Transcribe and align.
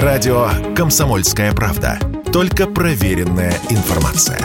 Радио 0.00 0.48
«Комсомольская 0.74 1.52
правда». 1.52 1.98
Только 2.32 2.66
проверенная 2.66 3.52
информация. 3.68 4.38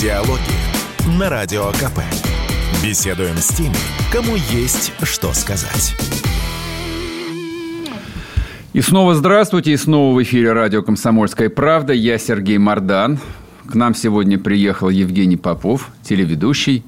Диалоги 0.00 0.40
на 1.18 1.28
Радио 1.28 1.66
КП. 1.72 2.00
Беседуем 2.82 3.36
с 3.36 3.48
теми, 3.48 3.76
кому 4.10 4.36
есть 4.50 4.94
что 5.02 5.34
сказать. 5.34 5.94
И 8.72 8.80
снова 8.80 9.14
здравствуйте, 9.14 9.72
и 9.72 9.76
снова 9.76 10.16
в 10.16 10.22
эфире 10.22 10.54
радио 10.54 10.82
«Комсомольская 10.82 11.50
правда». 11.50 11.92
Я 11.92 12.16
Сергей 12.16 12.56
Мордан. 12.56 13.18
К 13.66 13.74
нам 13.74 13.94
сегодня 13.94 14.38
приехал 14.38 14.88
Евгений 14.88 15.36
Попов, 15.36 15.90
телеведущий. 16.02 16.82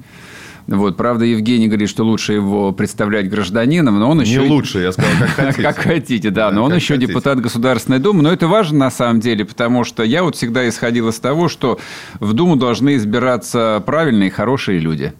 Вот, 0.69 0.97
правда, 0.97 1.25
Евгений 1.25 1.67
говорит, 1.67 1.89
что 1.89 2.03
лучше 2.03 2.33
его 2.33 2.71
представлять 2.71 3.27
гражданином, 3.27 3.99
но 3.99 4.11
он 4.11 4.21
еще... 4.21 4.43
Не 4.43 4.49
лучше, 4.49 4.79
я 4.79 4.91
сказал, 4.91 5.11
как 5.19 5.29
хотите. 5.35 5.61
Как 5.63 5.77
хотите, 5.77 6.29
да, 6.29 6.51
но 6.51 6.63
он 6.63 6.73
еще 6.75 6.97
депутат 6.97 7.41
Государственной 7.41 7.97
Думы. 7.97 8.21
Но 8.21 8.31
это 8.31 8.47
важно 8.47 8.77
на 8.77 8.91
самом 8.91 9.19
деле, 9.19 9.45
потому 9.45 9.83
что 9.83 10.03
я 10.03 10.23
вот 10.23 10.35
всегда 10.35 10.69
исходил 10.69 11.09
из 11.09 11.19
того, 11.19 11.49
что 11.49 11.79
в 12.19 12.33
Думу 12.33 12.55
должны 12.55 12.97
избираться 12.97 13.81
правильные, 13.83 14.29
хорошие 14.29 14.79
люди. 14.79 15.13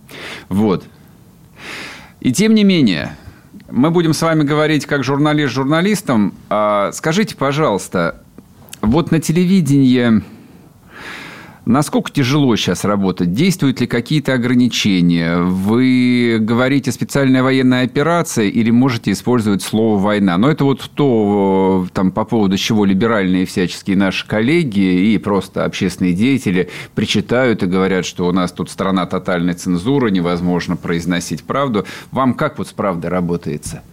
Вот. 0.50 0.84
И 2.22 2.32
тем 2.32 2.54
не 2.54 2.64
менее, 2.64 3.18
мы 3.72 3.90
будем 3.90 4.14
с 4.14 4.22
вами 4.22 4.44
говорить 4.44 4.86
как 4.86 5.04
журналист 5.04 5.54
журналистам. 5.54 6.34
А 6.50 6.92
скажите, 6.92 7.36
пожалуйста, 7.36 8.22
вот 8.82 9.10
на 9.10 9.20
телевидении 9.20 10.22
Насколько 11.70 12.12
тяжело 12.12 12.56
сейчас 12.56 12.84
работать? 12.84 13.32
Действуют 13.32 13.80
ли 13.80 13.86
какие-то 13.86 14.34
ограничения? 14.34 15.38
Вы 15.38 16.38
говорите 16.40 16.92
специальная 16.92 17.44
военная 17.44 17.84
операция 17.84 18.46
или 18.46 18.72
можете 18.72 19.12
использовать 19.12 19.62
слово 19.62 20.02
«война»? 20.02 20.40
Но 20.40 20.50
это 20.50 20.64
вот 20.64 20.90
то, 20.96 21.86
там, 21.94 22.12
по 22.12 22.26
поводу 22.26 22.58
чего 22.58 22.86
либеральные 22.86 23.46
всяческие 23.46 23.98
наши 23.98 24.26
коллеги 24.26 24.80
и 25.14 25.20
просто 25.20 25.64
общественные 25.64 26.14
деятели 26.14 26.72
причитают 26.96 27.62
и 27.62 27.68
говорят, 27.68 28.04
что 28.04 28.28
у 28.28 28.32
нас 28.32 28.52
тут 28.52 28.72
страна 28.72 29.06
тотальной 29.06 29.54
цензуры, 29.54 30.10
невозможно 30.10 30.76
произносить 30.76 31.44
правду. 31.44 31.86
Вам 32.10 32.34
как 32.34 32.58
вот 32.58 32.68
с 32.68 32.74
правдой 32.74 33.12
работается? 33.12 33.84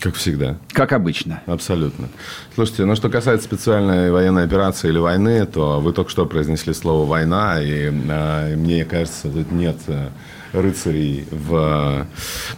Как 0.00 0.14
всегда. 0.14 0.56
Как 0.72 0.92
обычно. 0.92 1.42
Абсолютно. 1.46 2.08
Слушайте, 2.54 2.84
ну 2.84 2.94
что 2.94 3.08
касается 3.08 3.46
специальной 3.46 4.12
военной 4.12 4.44
операции 4.44 4.88
или 4.88 4.98
войны, 4.98 5.44
то 5.44 5.80
вы 5.80 5.92
только 5.92 6.10
что 6.10 6.24
произнесли 6.24 6.72
слово 6.72 7.04
«война», 7.04 7.60
и, 7.60 7.90
э, 7.90 8.56
мне 8.56 8.84
кажется, 8.84 9.28
тут 9.28 9.50
нет 9.50 9.76
э, 9.88 10.10
рыцарей 10.52 11.26
в 11.32 12.06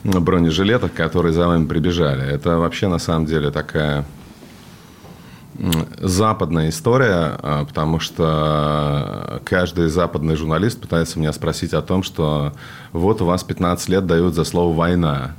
э, 0.05 0.19
бронежилетах, 0.19 0.93
которые 0.93 1.33
за 1.33 1.47
вами 1.47 1.67
прибежали. 1.67 2.23
Это 2.31 2.59
вообще 2.59 2.89
на 2.89 2.99
самом 2.99 3.25
деле 3.25 3.51
такая 3.51 4.05
западная 5.99 6.69
история, 6.69 7.39
э, 7.43 7.65
потому 7.67 8.01
что 8.01 9.41
каждый 9.47 9.89
западный 9.89 10.37
журналист 10.37 10.79
пытается 10.79 11.19
меня 11.19 11.33
спросить 11.33 11.73
о 11.73 11.81
том, 11.81 12.03
что 12.03 12.53
вот 12.93 13.23
у 13.23 13.25
вас 13.25 13.45
15 13.45 13.89
лет 13.89 14.07
дают 14.07 14.35
за 14.35 14.45
слово 14.45 14.77
«война». 14.77 15.37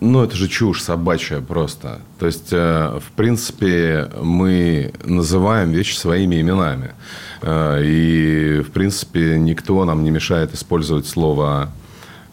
Ну, 0.00 0.22
это 0.22 0.36
же 0.36 0.46
чушь 0.48 0.82
собачья 0.82 1.40
просто. 1.40 2.00
То 2.18 2.26
есть, 2.26 2.52
э, 2.52 2.98
в 3.00 3.12
принципе, 3.12 4.10
мы 4.20 4.92
называем 5.04 5.70
вещи 5.72 5.96
своими 5.96 6.40
именами. 6.40 6.92
Э, 7.40 7.80
и, 7.82 8.60
в 8.60 8.72
принципе, 8.72 9.38
никто 9.38 9.84
нам 9.84 10.04
не 10.04 10.10
мешает 10.10 10.54
использовать 10.54 11.06
слово 11.06 11.70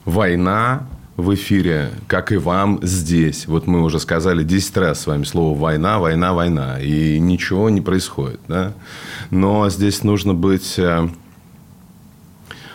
«война», 0.03 0.87
в 1.15 1.33
эфире, 1.35 1.91
как 2.07 2.31
и 2.31 2.37
вам 2.37 2.79
здесь. 2.81 3.45
Вот 3.47 3.67
мы 3.67 3.83
уже 3.83 3.99
сказали 3.99 4.43
10 4.43 4.77
раз 4.77 5.01
с 5.01 5.07
вами 5.07 5.23
слово 5.23 5.57
«война», 5.57 5.99
«война», 5.99 6.33
«война». 6.33 6.79
И 6.79 7.19
ничего 7.19 7.69
не 7.69 7.81
происходит. 7.81 8.39
Да? 8.47 8.73
Но 9.29 9.69
здесь 9.69 10.03
нужно 10.03 10.33
быть 10.33 10.79
э, 10.79 11.07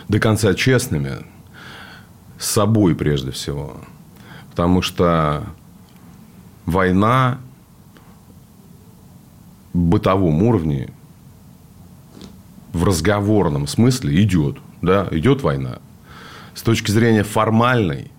до 0.07 0.19
конца 0.19 0.53
честными. 0.53 1.17
С 2.37 2.51
собой 2.51 2.95
прежде 2.95 3.31
всего. 3.31 3.81
Потому 4.51 4.81
что 4.81 5.43
война 6.65 7.39
бытовом 9.73 10.43
уровне, 10.43 10.89
в 12.73 12.83
разговорном 12.83 13.67
смысле 13.67 14.21
идет. 14.21 14.57
Да, 14.81 15.07
идет 15.11 15.41
война. 15.41 15.79
С 16.53 16.61
точки 16.61 16.91
зрения 16.91 17.23
формальной, 17.23 18.11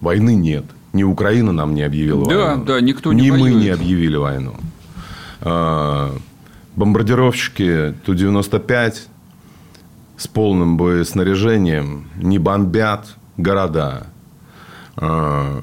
войны 0.00 0.34
нет. 0.34 0.64
Ни 0.92 1.02
Украина 1.02 1.52
нам 1.52 1.74
не 1.74 1.82
объявила 1.82 2.28
да, 2.28 2.36
войну. 2.36 2.64
Да, 2.64 2.80
никто 2.80 3.12
не 3.12 3.22
Ни 3.22 3.30
воюет. 3.30 3.54
мы 3.54 3.60
не 3.60 3.68
объявили 3.68 4.16
войну. 4.16 4.54
А, 5.42 6.16
бомбардировщики 6.74 7.94
Ту-95 8.04 8.94
с 10.16 10.26
полным 10.26 10.76
боеснаряжением 10.76 12.08
не 12.16 12.38
бомбят 12.38 13.14
города. 13.36 14.06
Э, 14.98 15.62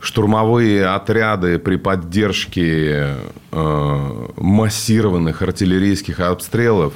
штурмовые 0.00 0.86
отряды 0.86 1.58
при 1.58 1.76
поддержке 1.76 3.16
э, 3.50 4.26
массированных 4.36 5.42
артиллерийских 5.42 6.20
обстрелов 6.20 6.94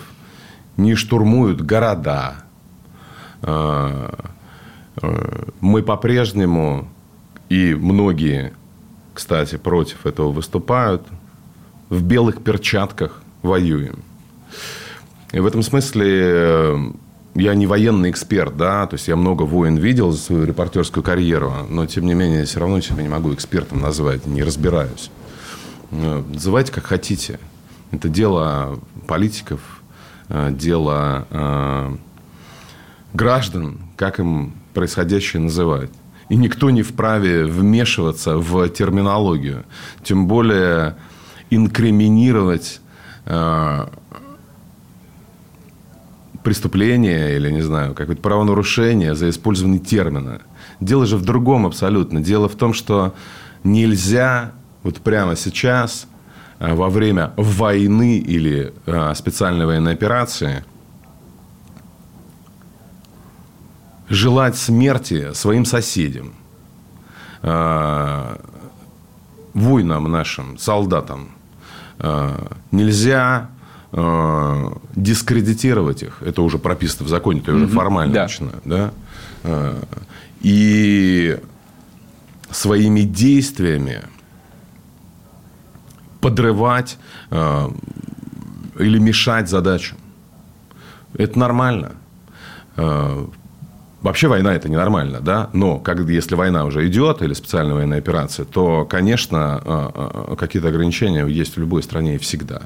не 0.77 0.94
штурмуют 0.94 1.60
города. 1.60 2.37
Э, 3.43 4.10
мы 5.60 5.82
по-прежнему, 5.82 6.88
и 7.49 7.75
многие, 7.75 8.53
кстати, 9.12 9.56
против 9.56 10.06
этого 10.06 10.31
выступают, 10.31 11.03
в 11.91 12.03
белых 12.03 12.43
перчатках 12.43 13.22
воюем. 13.43 13.99
И 15.32 15.41
в 15.41 15.47
этом 15.47 15.62
смысле 15.62 16.94
я 17.34 17.54
не 17.54 17.66
военный 17.66 18.10
эксперт, 18.10 18.56
да, 18.56 18.86
то 18.86 18.94
есть 18.94 19.08
я 19.08 19.16
много 19.16 19.42
войн 19.42 19.76
видел 19.76 20.12
за 20.12 20.18
свою 20.18 20.44
репортерскую 20.44 21.02
карьеру, 21.02 21.52
но 21.68 21.86
тем 21.86 22.06
не 22.06 22.14
менее 22.14 22.44
все 22.44 22.60
равно 22.60 22.80
себя 22.80 23.02
не 23.02 23.08
могу 23.08 23.34
экспертом 23.34 23.80
назвать, 23.80 24.26
не 24.26 24.42
разбираюсь. 24.42 25.10
Э, 25.90 26.22
называйте 26.28 26.72
как 26.72 26.86
хотите. 26.86 27.40
Это 27.90 28.08
дело 28.08 28.78
политиков, 29.06 29.60
э, 30.28 30.50
дело 30.52 31.26
э, 31.30 31.96
граждан, 33.12 33.78
как 33.96 34.20
им 34.20 34.54
происходящее 34.72 35.42
называть. 35.42 35.90
И 36.28 36.36
никто 36.36 36.70
не 36.70 36.82
вправе 36.82 37.44
вмешиваться 37.44 38.38
в 38.38 38.68
терминологию. 38.68 39.64
Тем 40.02 40.26
более 40.26 40.96
инкриминировать 41.50 42.80
преступление 46.44 47.34
или, 47.37 47.50
не 47.50 47.62
знаю, 47.62 47.94
какое-то 47.94 48.22
правонарушение 48.22 49.15
за 49.15 49.31
использование 49.31 49.81
термина. 49.81 50.43
Дело 50.78 51.06
же 51.06 51.16
в 51.16 51.25
другом 51.25 51.66
абсолютно. 51.66 52.21
Дело 52.21 52.49
в 52.49 52.55
том, 52.55 52.75
что 52.75 53.15
нельзя 53.65 54.53
вот 54.84 55.00
прямо 55.00 55.34
сейчас, 55.34 56.06
э, 56.60 56.75
во 56.75 56.88
время 56.91 57.32
войны 57.37 58.19
или 58.19 58.72
э, 58.87 59.15
специальной 59.15 59.66
военной 59.66 59.94
операции, 59.94 60.65
желать 64.09 64.56
смерти 64.56 65.32
своим 65.32 65.65
соседям, 65.65 66.34
э, 67.43 68.37
воинам 69.55 70.11
нашим, 70.11 70.59
солдатам. 70.59 71.31
Нельзя 72.72 73.49
э, 73.94 74.71
дискредитировать 74.97 76.03
их. 76.03 76.22
Это 76.22 76.43
уже 76.43 76.59
прописано 76.59 77.06
в 77.06 77.09
законе, 77.09 77.41
это 77.41 77.55
уже 77.55 77.66
формально 77.69 78.12
да. 78.12 78.22
начинаю. 78.25 78.60
Да? 78.64 78.91
Э, 79.44 79.82
и 80.41 81.38
своими 82.50 83.00
действиями 83.00 84.02
подрывать 86.20 86.99
э, 87.31 87.69
или 88.79 88.99
мешать 88.99 89.49
задачам. 89.49 89.99
Это 91.14 91.38
нормально. 91.38 91.93
Э, 92.76 93.26
Вообще 94.05 94.29
война 94.29 94.55
это 94.55 94.69
ненормально, 94.69 95.20
да, 95.23 95.49
но 95.55 95.79
как, 95.79 95.99
если 96.00 96.35
война 96.35 96.67
уже 96.67 96.87
идет 96.87 97.23
или 97.23 97.32
специальная 97.32 97.73
военная 97.73 97.97
операция, 97.97 98.44
то, 98.44 98.85
конечно, 98.85 99.62
э, 99.64 99.90
э, 99.94 100.37
какие-то 100.37 100.69
ограничения 100.69 101.26
есть 101.26 101.56
в 101.56 101.58
любой 101.58 101.82
стране 101.82 102.17
и 102.17 102.19
всегда. 102.19 102.64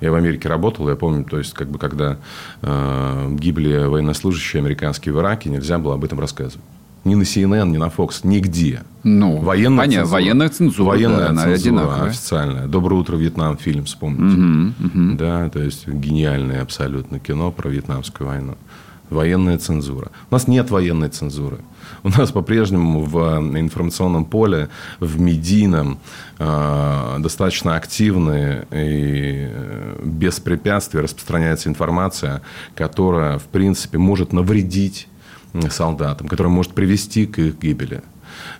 Я 0.00 0.12
в 0.12 0.14
Америке 0.14 0.48
работал, 0.48 0.88
я 0.88 0.96
помню, 0.96 1.24
то 1.24 1.38
есть, 1.38 1.52
как 1.52 1.68
бы, 1.68 1.78
когда 1.78 2.18
э, 2.62 3.36
гибли 3.38 3.84
военнослужащие 3.86 4.60
американские 4.60 5.14
в 5.14 5.18
Ираке, 5.18 5.50
нельзя 5.50 5.78
было 5.78 5.94
об 5.94 6.04
этом 6.04 6.20
рассказывать. 6.20 6.64
Ни 7.04 7.14
на 7.14 7.22
CNN, 7.22 7.70
ни 7.70 7.78
на 7.78 7.88
Fox, 7.88 8.20
нигде. 8.24 8.82
Ну, 9.04 9.38
военная 9.38 9.78
понятно, 9.78 10.02
цензура. 10.02 10.12
Военная 10.12 10.48
цензура, 10.50 10.86
военная 10.86 11.28
да, 11.30 11.44
цензура 11.44 11.94
она 11.94 12.04
официальная. 12.04 12.66
«Доброе 12.66 12.96
утро, 12.96 13.16
Вьетнам» 13.16 13.56
фильм, 13.56 13.84
вспомните. 13.84 14.36
Угу, 14.36 14.86
угу. 14.86 15.16
Да, 15.16 15.48
то 15.48 15.62
есть, 15.62 15.88
гениальное 15.88 16.60
абсолютно 16.60 17.18
кино 17.18 17.52
про 17.52 17.70
вьетнамскую 17.70 18.28
войну. 18.28 18.58
военная 19.08 19.58
цензура. 19.58 20.10
У 20.30 20.34
нас 20.34 20.46
нет 20.46 20.70
военной 20.70 21.08
цензуры. 21.08 21.58
У 22.02 22.08
нас 22.08 22.32
по-прежнему 22.32 23.02
в 23.02 23.18
информационном 23.58 24.24
поле, 24.24 24.68
в 25.00 25.20
медийном, 25.20 25.98
э, 26.38 27.16
достаточно 27.18 27.76
активны 27.76 28.66
и 28.70 29.48
без 30.04 30.40
препятствий 30.40 31.00
распространяется 31.00 31.68
информация, 31.68 32.42
которая, 32.74 33.38
в 33.38 33.44
принципе, 33.44 33.98
может 33.98 34.32
навредить 34.32 35.08
солдатам, 35.70 36.28
которая 36.28 36.52
может 36.52 36.72
привести 36.72 37.26
к 37.26 37.38
их 37.38 37.58
гибели. 37.58 38.02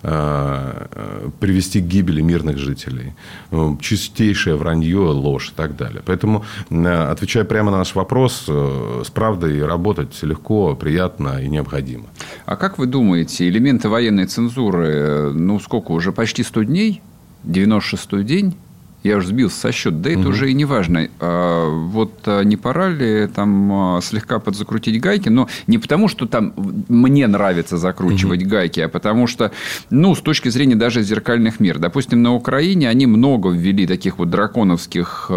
Э, 0.03 1.29
привести 1.41 1.81
к 1.81 1.85
гибели 1.85 2.23
мирных 2.23 2.59
жителей. 2.59 3.12
Ну, 3.50 3.77
чистейшее 3.81 4.56
вранье, 4.56 4.99
ложь 4.99 5.50
и 5.50 5.55
так 5.55 5.77
далее. 5.77 6.03
Поэтому, 6.05 6.44
э, 6.71 7.11
отвечая 7.12 7.44
прямо 7.44 7.71
на 7.71 7.79
наш 7.79 7.94
вопрос, 7.94 8.44
э, 8.49 9.03
с 9.05 9.11
правдой 9.11 9.65
работать 9.65 10.23
легко, 10.23 10.75
приятно 10.75 11.43
и 11.43 11.49
необходимо. 11.49 12.05
А 12.47 12.56
как 12.56 12.79
вы 12.79 12.87
думаете, 12.87 13.49
элементы 13.49 13.88
военной 13.88 14.27
цензуры, 14.27 15.32
ну, 15.35 15.61
сколько 15.61 15.93
уже, 15.93 16.12
почти 16.12 16.43
100 16.43 16.62
дней, 16.62 17.03
96-й 17.44 18.25
день, 18.25 18.56
я 19.02 19.17
уже 19.17 19.29
сбился 19.29 19.58
со 19.58 19.73
счета, 19.73 19.97
да 19.97 20.11
это 20.11 20.20
угу. 20.20 20.31
уже 20.31 20.50
и 20.50 20.55
не 20.55 20.64
важно. 20.64 21.08
А, 21.20 21.69
вот 21.69 22.12
а, 22.26 22.43
не 22.43 22.56
пора 22.56 22.88
ли 22.88 23.26
там 23.29 23.73
а, 23.73 24.00
слегка 24.02 24.38
подзакрутить 24.38 25.00
гайки, 25.00 25.29
но 25.29 25.49
не 25.67 25.79
потому, 25.79 26.08
что 26.08 26.26
там 26.26 26.52
мне 26.88 27.26
нравится 27.26 27.79
закручивать 27.79 28.43
угу. 28.43 28.50
гайки, 28.50 28.81
а 28.81 28.88
потому 28.88 29.26
что, 29.26 29.52
ну, 29.88 30.14
с 30.14 30.20
точки 30.20 30.49
зрения 30.50 30.76
даже 30.76 31.02
зеркальных 31.02 31.61
мер, 31.61 31.79
допустим, 31.79 32.23
на 32.23 32.35
Украине 32.35 32.88
они 32.88 33.06
много 33.06 33.50
ввели 33.50 33.87
таких 33.87 34.19
вот 34.19 34.31
драконовских 34.31 35.31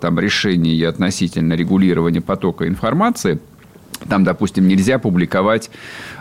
там 0.00 0.18
решений 0.18 0.82
относительно 0.82 1.54
регулирования 1.54 2.20
потока 2.20 2.66
информации. 2.66 3.38
Там, 4.08 4.24
допустим, 4.24 4.66
нельзя 4.66 4.98
публиковать 4.98 5.70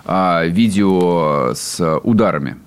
а, 0.05 0.45
видео 0.45 1.53
с 1.55 1.99
ударами 2.03 2.57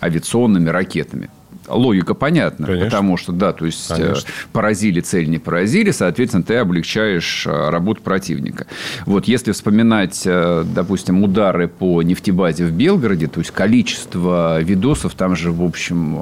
авиационными 0.00 0.68
ракетами 0.68 1.30
логика 1.68 2.14
понятна. 2.14 2.66
Конечно. 2.66 2.86
Потому 2.86 3.16
что, 3.16 3.32
да, 3.32 3.52
то 3.52 3.66
есть 3.66 3.88
Конечно. 3.88 4.28
Э, 4.28 4.52
поразили 4.52 5.00
цель, 5.00 5.28
не 5.28 5.38
поразили, 5.38 5.90
соответственно, 5.90 6.42
ты 6.42 6.56
облегчаешь 6.56 7.46
э, 7.46 7.70
работу 7.70 8.02
противника. 8.02 8.66
Вот 9.06 9.26
если 9.26 9.52
вспоминать, 9.52 10.22
э, 10.24 10.64
допустим, 10.64 11.22
удары 11.22 11.68
по 11.68 12.02
нефтебазе 12.02 12.66
в 12.66 12.72
Белгороде, 12.72 13.28
то 13.28 13.40
есть 13.40 13.50
количество 13.50 14.60
видосов 14.60 15.14
там 15.14 15.36
же, 15.36 15.52
в 15.52 15.62
общем, 15.62 16.18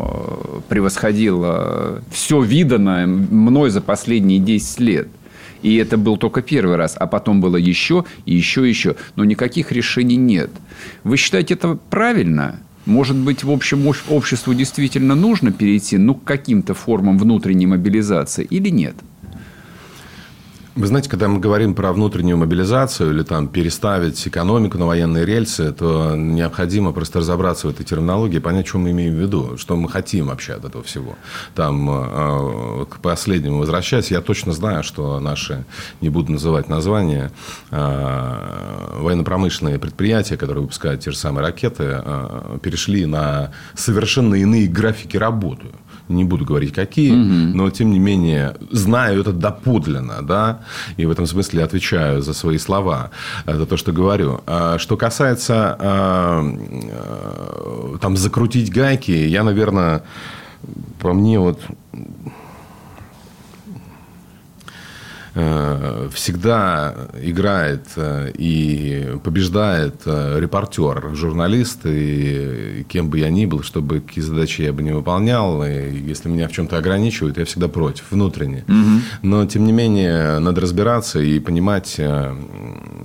превосходило 0.69 2.03
все 2.11 2.41
виданное 2.41 3.07
мной 3.07 3.71
за 3.71 3.81
последние 3.81 4.39
10 4.39 4.81
лет. 4.81 5.09
И 5.63 5.77
это 5.77 5.99
был 5.99 6.17
только 6.17 6.43
первый 6.43 6.77
раз, 6.77 6.97
а 6.99 7.07
потом 7.07 7.41
было 7.41 7.57
еще 7.57 8.05
и 8.25 8.35
еще 8.35 8.67
и 8.67 8.69
еще. 8.69 8.97
Но 9.17 9.25
никаких 9.25 9.73
решений 9.73 10.17
нет. 10.17 10.51
Вы 11.05 11.17
считаете 11.17 11.55
это 11.55 11.79
правильно? 11.91 12.61
Может 12.91 13.17
быть, 13.17 13.45
в 13.45 13.53
общем, 13.53 13.87
обществу 13.87 14.53
действительно 14.53 15.15
нужно 15.15 15.53
перейти 15.53 15.97
ну, 15.97 16.17
к 16.17 16.25
каким-то 16.25 16.75
формам 16.75 17.19
внутренней 17.19 17.67
мобилизации 17.67 18.45
или 18.45 18.69
нет? 18.69 18.97
Вы 20.77 20.87
знаете, 20.87 21.11
когда 21.11 21.27
мы 21.27 21.41
говорим 21.41 21.75
про 21.75 21.93
внутреннюю 21.93 22.37
мобилизацию 22.37 23.11
или 23.11 23.25
там 23.25 23.49
переставить 23.49 24.29
экономику 24.29 24.79
на 24.79 24.87
военные 24.87 25.27
рельсы, 25.27 25.73
то 25.73 26.15
необходимо 26.15 26.93
просто 26.93 27.19
разобраться 27.19 27.67
в 27.67 27.71
этой 27.71 27.85
терминологии, 27.85 28.39
понять, 28.39 28.69
что 28.69 28.79
мы 28.79 28.93
имеем 28.93 29.17
в 29.17 29.19
виду, 29.19 29.57
что 29.57 29.75
мы 29.75 29.89
хотим 29.89 30.29
вообще 30.29 30.53
от 30.53 30.65
этого 30.65 30.85
всего. 30.85 31.17
Там, 31.57 31.91
э, 31.91 32.87
к 32.89 33.01
последнему 33.01 33.59
возвращаясь, 33.59 34.13
я 34.13 34.21
точно 34.21 34.53
знаю, 34.53 34.85
что 34.85 35.19
наши, 35.19 35.65
не 36.01 36.09
буду 36.09 36.31
называть 36.31 36.69
названия, 36.69 37.33
э, 37.73 38.97
военно-промышленные 39.01 39.81
предприятия, 39.81 40.37
которые 40.37 40.63
выпускают 40.63 41.01
те 41.01 41.11
же 41.11 41.17
самые 41.17 41.47
ракеты, 41.47 42.01
э, 42.05 42.59
перешли 42.63 43.07
на 43.07 43.51
совершенно 43.75 44.37
иные 44.37 44.69
графики 44.69 45.17
работы 45.17 45.67
не 46.11 46.25
буду 46.25 46.45
говорить 46.45 46.75
какие, 46.75 47.13
угу. 47.13 47.57
но 47.57 47.71
тем 47.71 47.91
не 47.91 47.99
менее 47.99 48.57
знаю 48.71 49.21
это 49.21 49.33
доподлинно, 49.33 50.23
да, 50.23 50.61
и 50.97 51.07
в 51.07 51.11
этом 51.11 51.27
смысле 51.27 51.65
отвечаю 51.65 52.23
за 52.23 52.35
свои 52.35 52.59
слова, 52.59 53.11
э, 53.47 53.57
за 53.57 53.67
то, 53.67 53.77
что 53.77 53.93
говорю. 53.93 54.41
А 54.47 54.79
что 54.79 54.97
касается 54.97 55.77
э, 55.79 56.57
э, 56.93 57.99
там 58.01 58.17
закрутить 58.17 58.71
гайки, 58.71 59.13
я, 59.13 59.45
наверное, 59.45 60.03
по 60.99 61.13
мне 61.13 61.39
вот 61.39 61.61
всегда 65.33 66.95
играет 67.23 67.87
э, 67.97 68.33
и 68.35 69.17
побеждает 69.23 70.03
э, 70.05 70.39
репортер, 70.41 71.15
журналист, 71.15 71.81
и 71.85 72.85
кем 72.89 73.11
бы 73.11 73.19
я 73.19 73.31
ни 73.31 73.47
был, 73.47 73.63
чтобы 73.63 74.01
какие 74.01 74.25
задачи 74.25 74.63
я 74.63 74.73
бы 74.73 74.83
не 74.83 74.93
выполнял, 74.93 75.65
и 75.65 75.97
если 75.97 76.29
меня 76.29 76.49
в 76.49 76.53
чем-то 76.53 76.77
ограничивают, 76.77 77.39
я 77.39 77.45
всегда 77.45 77.69
против, 77.69 78.11
внутренне. 78.11 78.65
Угу. 78.67 79.01
Но, 79.23 79.47
тем 79.47 79.65
не 79.65 79.73
менее, 79.73 80.39
надо 80.39 80.61
разбираться 80.61 81.21
и 81.21 81.39
понимать, 81.39 82.01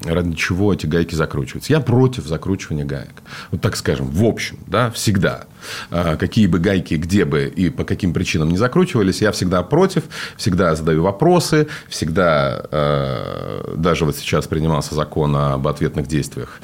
ради 0.06 0.36
чего 0.36 0.74
эти 0.74 0.86
гайки 0.86 1.16
закручиваются. 1.16 1.74
Я 1.74 1.80
против 1.80 2.26
закручивания 2.26 2.86
гаек. 2.86 3.14
Вот 3.52 3.62
так 3.62 3.76
скажем, 3.76 4.08
в 4.08 4.24
общем, 4.24 4.58
да, 4.68 4.90
всегда. 4.92 5.46
А, 5.92 6.16
какие 6.16 6.48
бы 6.48 6.60
гайки, 6.60 6.96
где 6.96 7.26
бы 7.26 7.46
и 7.46 7.70
по 7.70 7.84
каким 7.84 8.14
причинам 8.14 8.50
не 8.50 8.58
закручивались, 8.58 9.22
я 9.22 9.32
всегда 9.32 9.64
против, 9.64 10.04
всегда 10.38 10.76
задаю 10.76 11.04
вопросы, 11.04 11.68
всегда, 11.88 12.15
а, 12.24 13.74
даже 13.76 14.06
вот 14.06 14.16
сейчас 14.16 14.48
принимался 14.48 14.96
закон 14.96 15.36
об 15.36 15.68
ответных 15.68 16.08
действиях 16.08 16.62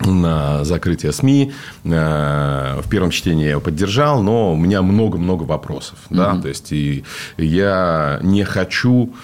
на 0.00 0.64
закрытие 0.64 1.12
СМИ. 1.12 1.52
А, 1.84 2.80
в 2.80 2.88
первом 2.88 3.10
чтении 3.10 3.44
я 3.44 3.50
его 3.50 3.60
поддержал, 3.60 4.22
но 4.22 4.52
у 4.52 4.56
меня 4.56 4.82
много-много 4.82 5.42
вопросов. 5.42 5.98
Mm-hmm. 6.08 6.16
Да? 6.16 6.40
То 6.40 6.48
есть, 6.48 6.72
и 6.72 7.04
я 7.36 8.18
не 8.22 8.44
хочу... 8.44 9.14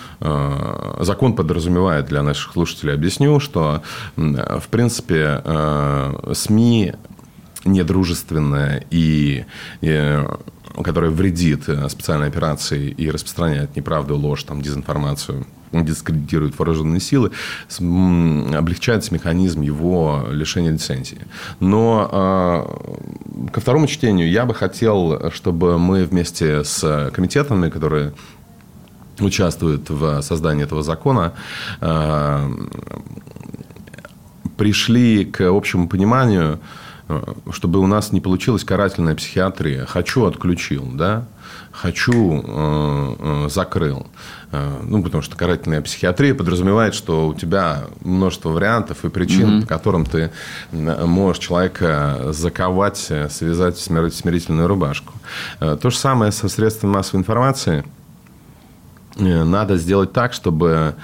Закон 1.00 1.34
подразумевает 1.34 2.06
для 2.06 2.22
наших 2.22 2.52
слушателей, 2.52 2.94
объясню, 2.94 3.38
что, 3.40 3.82
в 4.16 4.68
принципе, 4.70 5.42
СМИ 6.32 6.94
недружественная 7.66 8.84
и, 8.90 9.44
и 9.80 10.24
которая 10.82 11.10
вредит 11.10 11.68
э, 11.68 11.88
специальной 11.88 12.28
операции 12.28 12.90
и 12.90 13.10
распространяет 13.10 13.76
неправду, 13.76 14.16
ложь, 14.16 14.44
там, 14.44 14.62
дезинформацию, 14.62 15.46
дискредитирует 15.72 16.58
вооруженные 16.58 17.00
силы, 17.00 17.32
облегчается 17.78 19.12
механизм 19.12 19.62
его 19.62 20.26
лишения 20.30 20.70
лицензии. 20.70 21.18
Но 21.60 22.08
э, 22.10 23.50
ко 23.52 23.60
второму 23.60 23.86
чтению 23.86 24.30
я 24.30 24.46
бы 24.46 24.54
хотел, 24.54 25.30
чтобы 25.32 25.78
мы 25.78 26.04
вместе 26.04 26.64
с 26.64 27.10
комитетами, 27.12 27.68
которые 27.68 28.12
участвуют 29.20 29.90
в 29.90 30.20
создании 30.22 30.64
этого 30.64 30.82
закона, 30.82 31.32
э, 31.80 32.50
пришли 34.56 35.24
к 35.24 35.40
общему 35.42 35.88
пониманию, 35.88 36.58
чтобы 37.52 37.78
у 37.78 37.86
нас 37.86 38.12
не 38.12 38.20
получилась 38.20 38.64
карательная 38.64 39.14
психиатрия. 39.14 39.86
Хочу 39.86 40.24
отключил, 40.24 40.84
да, 40.92 41.24
хочу 41.70 42.42
э, 42.44 43.14
э, 43.18 43.48
закрыл. 43.48 44.06
Ну, 44.82 45.02
потому 45.02 45.22
что 45.22 45.36
карательная 45.36 45.82
психиатрия 45.82 46.34
подразумевает, 46.34 46.94
что 46.94 47.28
у 47.28 47.34
тебя 47.34 47.84
множество 48.02 48.50
вариантов 48.50 49.04
и 49.04 49.10
причин, 49.10 49.58
mm-hmm. 49.58 49.60
по 49.62 49.66
которым 49.66 50.06
ты 50.06 50.30
можешь 50.72 51.42
человека 51.42 52.28
заковать, 52.30 52.96
связать 53.28 53.76
в 53.76 53.80
смирительную 53.80 54.66
рубашку. 54.66 55.12
То 55.58 55.90
же 55.90 55.96
самое 55.96 56.32
со 56.32 56.48
средствами 56.48 56.92
массовой 56.92 57.20
информации. 57.20 57.84
Надо 59.16 59.76
сделать 59.76 60.12
так, 60.12 60.32
чтобы 60.32 60.94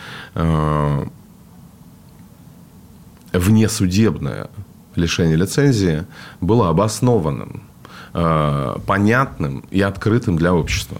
внесудебное 3.32 4.48
лишения 4.96 5.36
лицензии 5.36 6.04
было 6.40 6.68
обоснованным, 6.68 7.62
э, 8.14 8.76
понятным 8.86 9.64
и 9.70 9.80
открытым 9.80 10.36
для 10.36 10.54
общества. 10.54 10.98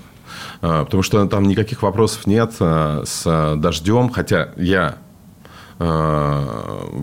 Э, 0.61 0.85
потому 0.85 1.03
что 1.03 1.27
там 1.27 1.45
никаких 1.45 1.83
вопросов 1.83 2.27
нет 2.27 2.55
э, 2.61 3.05
с 3.07 3.57
дождем, 3.57 4.11
хотя 4.11 4.51
я 4.57 4.97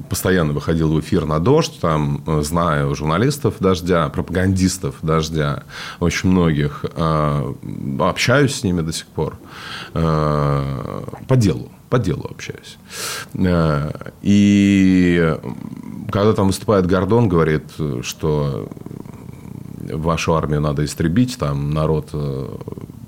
постоянно 0.10 0.54
выходил 0.54 0.94
в 0.94 1.00
эфир 1.02 1.26
на 1.26 1.40
дождь, 1.40 1.82
там 1.82 2.24
знаю 2.44 2.96
журналистов 2.96 3.56
дождя, 3.60 4.08
пропагандистов 4.08 4.96
дождя, 5.02 5.64
очень 6.00 6.30
многих, 6.30 6.86
общаюсь 8.00 8.56
с 8.56 8.64
ними 8.64 8.80
до 8.80 8.94
сих 8.94 9.08
пор 9.08 9.38
по 9.92 11.36
делу 11.36 11.70
по 11.90 12.00
делу 12.00 12.28
общаюсь. 12.30 12.78
Э, 13.34 13.92
и 14.22 15.36
когда 16.12 16.34
там 16.34 16.48
выступает 16.48 16.88
Гордон, 16.88 17.30
говорит, 17.30 17.64
что 18.02 18.70
вашу 19.92 20.36
армию 20.36 20.62
надо 20.62 20.86
истребить, 20.86 21.38
там 21.38 21.72
народ 21.72 22.10
э, 22.14 22.48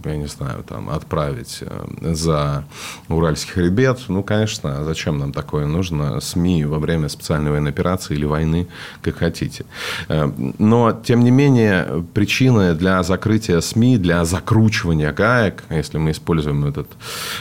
я 0.05 0.17
не 0.17 0.27
знаю, 0.27 0.63
там, 0.63 0.89
отправить 0.89 1.59
э, 1.61 2.13
за 2.13 2.63
Уральский 3.09 3.53
хребет. 3.53 3.99
Ну, 4.07 4.23
конечно, 4.23 4.83
зачем 4.83 5.17
нам 5.19 5.33
такое 5.33 5.65
нужно 5.65 6.19
СМИ 6.19 6.65
во 6.65 6.79
время 6.79 7.09
специальной 7.09 7.51
военной 7.51 7.71
операции 7.71 8.15
или 8.15 8.25
войны, 8.25 8.67
как 9.01 9.17
хотите. 9.17 9.65
Э, 10.07 10.31
но, 10.59 10.91
тем 10.91 11.23
не 11.23 11.31
менее, 11.31 12.03
причины 12.13 12.73
для 12.73 13.03
закрытия 13.03 13.61
СМИ, 13.61 13.97
для 13.97 14.25
закручивания 14.25 15.11
гаек, 15.11 15.63
если 15.69 15.97
мы 15.97 16.11
используем 16.11 16.65
этот 16.65 16.87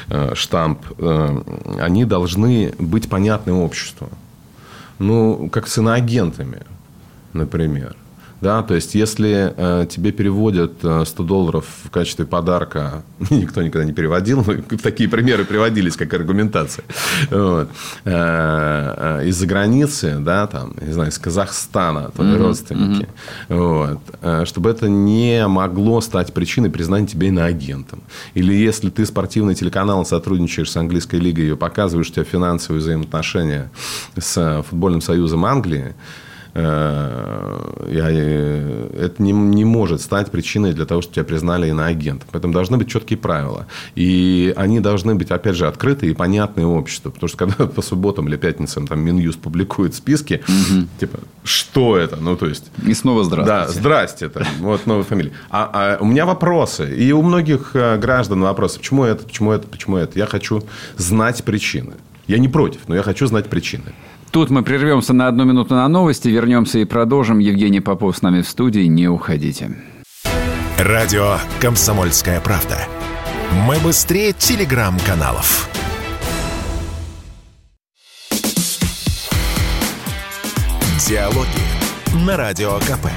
э, 0.08 0.34
штамп, 0.34 0.80
они 1.80 2.04
должны 2.04 2.74
быть 2.78 3.08
понятны 3.08 3.52
обществу. 3.52 4.08
Ну, 4.98 5.48
как 5.50 5.66
с 5.66 5.78
иноагентами, 5.78 6.60
например. 7.32 7.96
Да, 8.40 8.62
то 8.62 8.74
есть, 8.74 8.94
если 8.94 9.52
э, 9.54 9.86
тебе 9.86 10.12
переводят 10.12 10.78
100 10.78 11.04
э, 11.04 11.26
долларов 11.26 11.66
в 11.84 11.90
качестве 11.90 12.24
подарка, 12.24 13.02
никто 13.30 13.62
никогда 13.62 13.84
не 13.84 13.92
переводил, 13.92 14.44
такие 14.82 15.08
примеры 15.10 15.44
приводились 15.44 15.96
как 15.96 16.14
аргументация, 16.14 16.84
вот, 17.30 17.68
э, 18.04 19.20
э, 19.20 19.28
из-за 19.28 19.46
границы, 19.46 20.16
да, 20.20 20.46
там, 20.46 20.74
не 20.80 20.92
знаю, 20.92 21.10
из 21.10 21.18
Казахстана, 21.18 22.10
твои 22.14 22.28
mm-hmm. 22.28 22.38
родственники, 22.38 23.08
mm-hmm. 23.48 23.56
вот, 23.58 24.00
э, 24.22 24.44
чтобы 24.46 24.70
это 24.70 24.88
не 24.88 25.46
могло 25.46 26.00
стать 26.00 26.32
причиной 26.32 26.70
признания 26.70 27.06
тебя 27.06 27.28
иноагентом. 27.28 28.02
Или 28.32 28.54
если 28.54 28.88
ты 28.88 29.04
спортивный 29.04 29.54
телеканал, 29.54 30.06
сотрудничаешь 30.06 30.70
с 30.70 30.76
английской 30.76 31.16
лигой, 31.16 31.44
ее 31.44 31.56
показываешь, 31.56 32.08
у 32.08 32.12
тебя 32.12 32.24
финансовые 32.24 32.80
взаимоотношения 32.80 33.70
с 34.18 34.64
футбольным 34.68 35.02
союзом 35.02 35.44
Англии, 35.44 35.94
Э, 35.94 35.94
это 39.00 39.14
не, 39.18 39.32
не 39.32 39.64
может 39.64 40.00
стать 40.00 40.30
причиной 40.30 40.72
для 40.72 40.84
того, 40.84 41.02
чтобы 41.02 41.14
тебя 41.16 41.24
признали 41.24 41.68
иноагентом. 41.68 42.28
Поэтому 42.32 42.52
должны 42.52 42.76
быть 42.76 42.88
четкие 42.88 43.18
правила. 43.18 43.66
И 43.94 44.52
они 44.56 44.80
должны 44.80 45.14
быть, 45.14 45.30
опять 45.30 45.56
же, 45.56 45.66
открыты 45.66 46.06
и 46.08 46.14
понятны 46.14 46.66
обществу. 46.66 47.10
Потому 47.10 47.28
что 47.28 47.38
когда 47.38 47.66
по 47.74 47.82
субботам 47.82 48.28
или 48.28 48.36
пятницам 48.36 48.86
там 48.86 49.00
Минюст 49.00 49.40
публикует 49.40 49.94
списки, 49.94 50.42
угу. 50.46 50.86
типа, 50.98 51.20
что 51.44 51.96
это? 51.96 52.16
Ну, 52.16 52.36
то 52.36 52.46
есть... 52.46 52.70
И 52.86 52.94
снова 52.94 53.24
здравствуйте. 53.24 53.66
Да, 53.66 53.72
здрасте. 53.72 54.26
Это, 54.26 54.46
вот 54.60 54.86
новая 54.86 55.04
фамилия. 55.04 55.32
А, 55.50 55.70
а 55.72 55.98
у 56.00 56.06
меня 56.06 56.26
вопросы. 56.26 56.94
И 56.96 57.12
у 57.12 57.22
многих 57.22 57.70
э, 57.74 57.98
граждан 57.98 58.42
вопросы. 58.42 58.78
Почему 58.78 59.04
это, 59.04 59.24
почему 59.24 59.52
это, 59.52 59.66
почему 59.66 59.96
это? 59.96 60.18
Я 60.18 60.26
хочу 60.26 60.62
знать 60.96 61.42
причины. 61.44 61.94
Я 62.26 62.38
не 62.38 62.48
против, 62.48 62.82
но 62.86 62.94
я 62.94 63.02
хочу 63.02 63.26
знать 63.26 63.48
причины. 63.48 63.92
Тут 64.30 64.48
мы 64.50 64.62
прервемся 64.62 65.12
на 65.12 65.26
одну 65.26 65.44
минуту 65.44 65.74
на 65.74 65.88
новости, 65.88 66.28
вернемся 66.28 66.78
и 66.78 66.84
продолжим. 66.84 67.40
Евгений 67.40 67.80
Попов 67.80 68.16
с 68.16 68.22
нами 68.22 68.42
в 68.42 68.48
студии, 68.48 68.82
не 68.82 69.08
уходите. 69.08 69.76
Радио 70.78 71.36
«Комсомольская 71.60 72.40
правда». 72.40 72.78
Мы 73.66 73.76
быстрее 73.80 74.32
телеграм-каналов. 74.32 75.68
Диалоги 81.08 82.24
на 82.24 82.36
Радио 82.36 82.78
КП. 82.78 83.08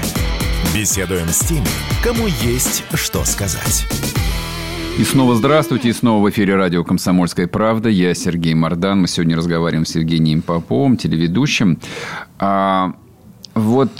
Беседуем 0.74 1.28
с 1.28 1.38
теми, 1.40 1.68
кому 2.02 2.26
есть 2.26 2.82
что 2.94 3.24
сказать. 3.24 3.86
И 4.96 5.02
снова 5.02 5.34
здравствуйте, 5.34 5.88
и 5.88 5.92
снова 5.92 6.22
в 6.22 6.30
эфире 6.30 6.54
радио 6.54 6.84
«Комсомольская 6.84 7.48
правда». 7.48 7.88
Я 7.88 8.14
Сергей 8.14 8.54
Мордан. 8.54 9.00
Мы 9.00 9.08
сегодня 9.08 9.36
разговариваем 9.36 9.84
с 9.84 9.96
Евгением 9.96 10.40
Поповым, 10.40 10.96
телеведущим. 10.96 11.80
А, 12.38 12.94
вот 13.54 13.90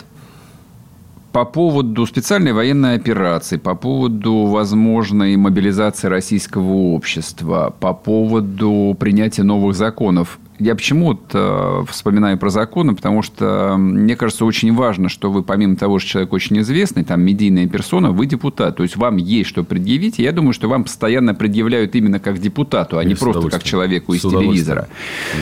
по 1.34 1.44
поводу 1.44 2.06
специальной 2.06 2.52
военной 2.52 2.94
операции, 2.94 3.56
по 3.56 3.74
поводу 3.74 4.44
возможной 4.44 5.34
мобилизации 5.34 6.06
российского 6.06 6.72
общества, 6.94 7.74
по 7.80 7.92
поводу 7.92 8.96
принятия 9.00 9.42
новых 9.42 9.74
законов. 9.74 10.38
Я 10.60 10.76
почему 10.76 11.06
вот, 11.06 11.22
э, 11.32 11.84
вспоминаю 11.90 12.38
про 12.38 12.50
законы, 12.50 12.94
потому 12.94 13.22
что 13.22 13.74
мне 13.76 14.14
кажется 14.14 14.44
очень 14.44 14.72
важно, 14.76 15.08
что 15.08 15.32
вы, 15.32 15.42
помимо 15.42 15.74
того, 15.74 15.98
что 15.98 16.10
человек 16.10 16.32
очень 16.32 16.60
известный, 16.60 17.02
там, 17.02 17.20
медийная 17.22 17.66
персона, 17.66 18.12
вы 18.12 18.26
депутат. 18.26 18.76
То 18.76 18.84
есть, 18.84 18.94
вам 18.94 19.16
есть 19.16 19.50
что 19.50 19.64
предъявить. 19.64 20.20
И 20.20 20.22
я 20.22 20.30
думаю, 20.30 20.52
что 20.52 20.68
вам 20.68 20.84
постоянно 20.84 21.34
предъявляют 21.34 21.96
именно 21.96 22.20
как 22.20 22.38
депутату, 22.38 22.96
а 22.96 23.02
и 23.02 23.06
не 23.08 23.16
просто 23.16 23.48
как 23.48 23.64
человеку 23.64 24.14
из 24.14 24.20
телевизора. 24.20 24.86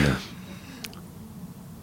Да. 0.07 0.15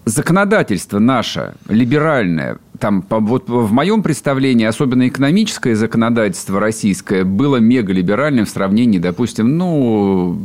Законодательство 0.04 0.98
наше, 0.98 1.54
либеральное, 1.68 2.58
там, 2.80 3.04
вот 3.08 3.48
в 3.48 3.72
моем 3.72 4.02
представлении, 4.02 4.64
особенно 4.64 5.06
экономическое 5.06 5.76
законодательство 5.76 6.58
российское 6.58 7.24
было 7.24 7.58
мегалиберальным 7.58 8.46
в 8.46 8.48
сравнении, 8.48 8.98
допустим, 8.98 9.58
ну, 9.58 10.38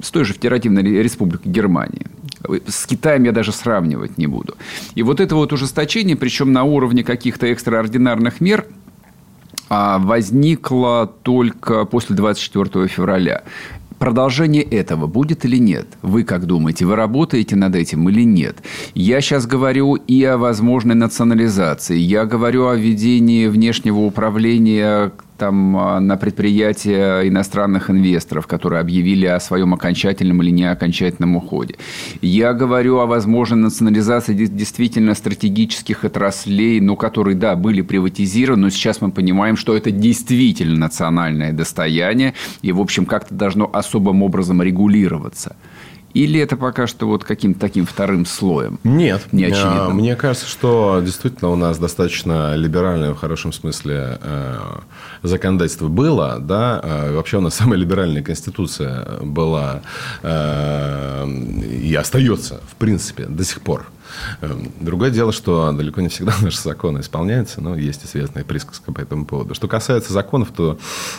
с 0.00 0.10
той 0.10 0.24
же 0.24 0.32
Федеративной 0.32 0.82
Республикой 1.02 1.50
Германии. 1.50 2.06
С 2.66 2.86
Китаем 2.86 3.24
я 3.24 3.32
даже 3.32 3.52
сравнивать 3.52 4.16
не 4.16 4.26
буду. 4.26 4.56
И 4.94 5.02
вот 5.02 5.20
это 5.20 5.34
вот 5.34 5.52
ужесточение, 5.52 6.16
причем 6.16 6.52
на 6.52 6.64
уровне 6.64 7.04
каких-то 7.04 7.46
экстраординарных 7.46 8.40
мер, 8.40 8.66
а, 9.68 9.98
возникло 9.98 11.12
только 11.22 11.84
после 11.84 12.14
24 12.14 12.88
февраля. 12.88 13.42
Продолжение 14.02 14.64
этого 14.64 15.06
будет 15.06 15.44
или 15.44 15.58
нет? 15.58 15.86
Вы 16.02 16.24
как 16.24 16.46
думаете? 16.46 16.84
Вы 16.86 16.96
работаете 16.96 17.54
над 17.54 17.76
этим 17.76 18.08
или 18.08 18.24
нет? 18.24 18.56
Я 18.94 19.20
сейчас 19.20 19.46
говорю 19.46 19.94
и 19.94 20.24
о 20.24 20.38
возможной 20.38 20.96
национализации. 20.96 21.98
Я 21.98 22.24
говорю 22.24 22.66
о 22.66 22.74
введении 22.74 23.46
внешнего 23.46 24.00
управления 24.00 25.12
там, 25.42 25.76
а, 25.76 25.98
на 25.98 26.16
предприятия 26.16 27.28
иностранных 27.28 27.90
инвесторов, 27.90 28.46
которые 28.46 28.78
объявили 28.78 29.26
о 29.26 29.40
своем 29.40 29.74
окончательном 29.74 30.40
или 30.40 30.50
неокончательном 30.50 31.34
уходе. 31.34 31.74
Я 32.20 32.52
говорю 32.52 32.98
о 32.98 33.06
возможной 33.06 33.58
национализации 33.58 34.34
действительно 34.34 35.14
стратегических 35.14 36.04
отраслей, 36.04 36.78
ну, 36.80 36.94
которые, 36.94 37.34
да, 37.34 37.56
были 37.56 37.82
приватизированы, 37.82 38.62
но 38.62 38.70
сейчас 38.70 39.00
мы 39.00 39.10
понимаем, 39.10 39.56
что 39.56 39.76
это 39.76 39.90
действительно 39.90 40.76
национальное 40.76 41.52
достояние, 41.52 42.34
и, 42.62 42.70
в 42.70 42.80
общем, 42.80 43.04
как-то 43.04 43.34
должно 43.34 43.68
особым 43.72 44.22
образом 44.22 44.62
регулироваться. 44.62 45.56
Или 46.14 46.40
это 46.40 46.56
пока 46.56 46.86
что 46.86 47.06
вот 47.06 47.24
каким-то 47.24 47.60
таким 47.60 47.86
вторым 47.86 48.26
слоем? 48.26 48.78
Нет. 48.84 49.22
Не 49.32 49.44
очевидно. 49.44 49.90
Мне 49.90 50.16
кажется, 50.16 50.46
что 50.46 51.00
действительно 51.04 51.50
у 51.50 51.56
нас 51.56 51.78
достаточно 51.78 52.54
либеральное 52.54 53.12
в 53.12 53.18
хорошем 53.18 53.52
смысле 53.52 54.18
э, 54.20 54.58
законодательство 55.22 55.88
было. 55.88 56.38
Да? 56.40 56.80
Э, 56.82 57.14
вообще 57.14 57.38
у 57.38 57.40
нас 57.40 57.54
самая 57.56 57.78
либеральная 57.78 58.22
конституция 58.22 59.20
была 59.20 59.82
э, 60.22 61.28
и 61.82 61.94
остается, 61.94 62.60
в 62.70 62.76
принципе, 62.76 63.24
до 63.26 63.44
сих 63.44 63.60
пор. 63.62 63.86
Эм, 64.40 64.72
другое 64.80 65.10
дело, 65.10 65.32
что 65.32 65.72
далеко 65.72 66.00
не 66.00 66.08
всегда 66.08 66.34
наши 66.42 66.60
законы 66.60 67.00
исполняются, 67.00 67.60
но 67.60 67.76
есть 67.76 68.04
известная 68.04 68.44
присказка 68.44 68.92
по 68.92 69.00
этому 69.00 69.26
поводу. 69.26 69.54
Что 69.54 69.68
касается 69.68 70.12
законов, 70.12 70.50
то 70.52 70.78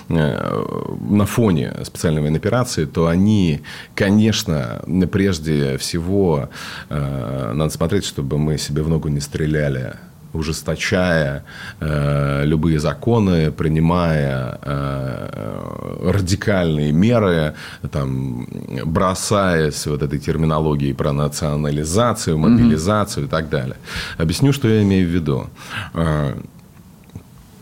э, 0.09 0.65
на 1.09 1.25
фоне 1.25 1.73
специальной 1.83 2.21
военной 2.21 2.39
операции, 2.39 2.85
то 2.85 3.07
они, 3.07 3.61
конечно, 3.95 4.83
прежде 5.11 5.77
всего 5.77 6.49
э, 6.89 7.51
надо 7.53 7.71
смотреть, 7.71 8.05
чтобы 8.05 8.37
мы 8.37 8.57
себе 8.57 8.83
в 8.83 8.89
ногу 8.89 9.09
не 9.09 9.19
стреляли 9.19 9.95
ужесточая 10.33 11.43
э, 11.79 12.45
любые 12.45 12.79
законы, 12.79 13.51
принимая 13.51 14.59
э, 14.61 16.11
радикальные 16.11 16.91
меры, 16.91 17.53
там, 17.91 18.47
бросаясь 18.85 19.85
вот 19.87 20.01
этой 20.01 20.19
терминологией 20.19 20.93
про 20.93 21.13
национализацию, 21.13 22.37
мобилизацию 22.37 23.23
mm-hmm. 23.23 23.27
и 23.27 23.31
так 23.31 23.49
далее. 23.49 23.77
Объясню, 24.17 24.53
что 24.53 24.67
я 24.67 24.81
имею 24.81 25.07
в 25.07 25.11
виду. 25.11 25.47
Э, 25.93 26.35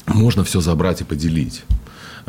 можно 0.07 0.43
все 0.43 0.61
забрать 0.61 1.01
и 1.01 1.03
поделить. 1.03 1.63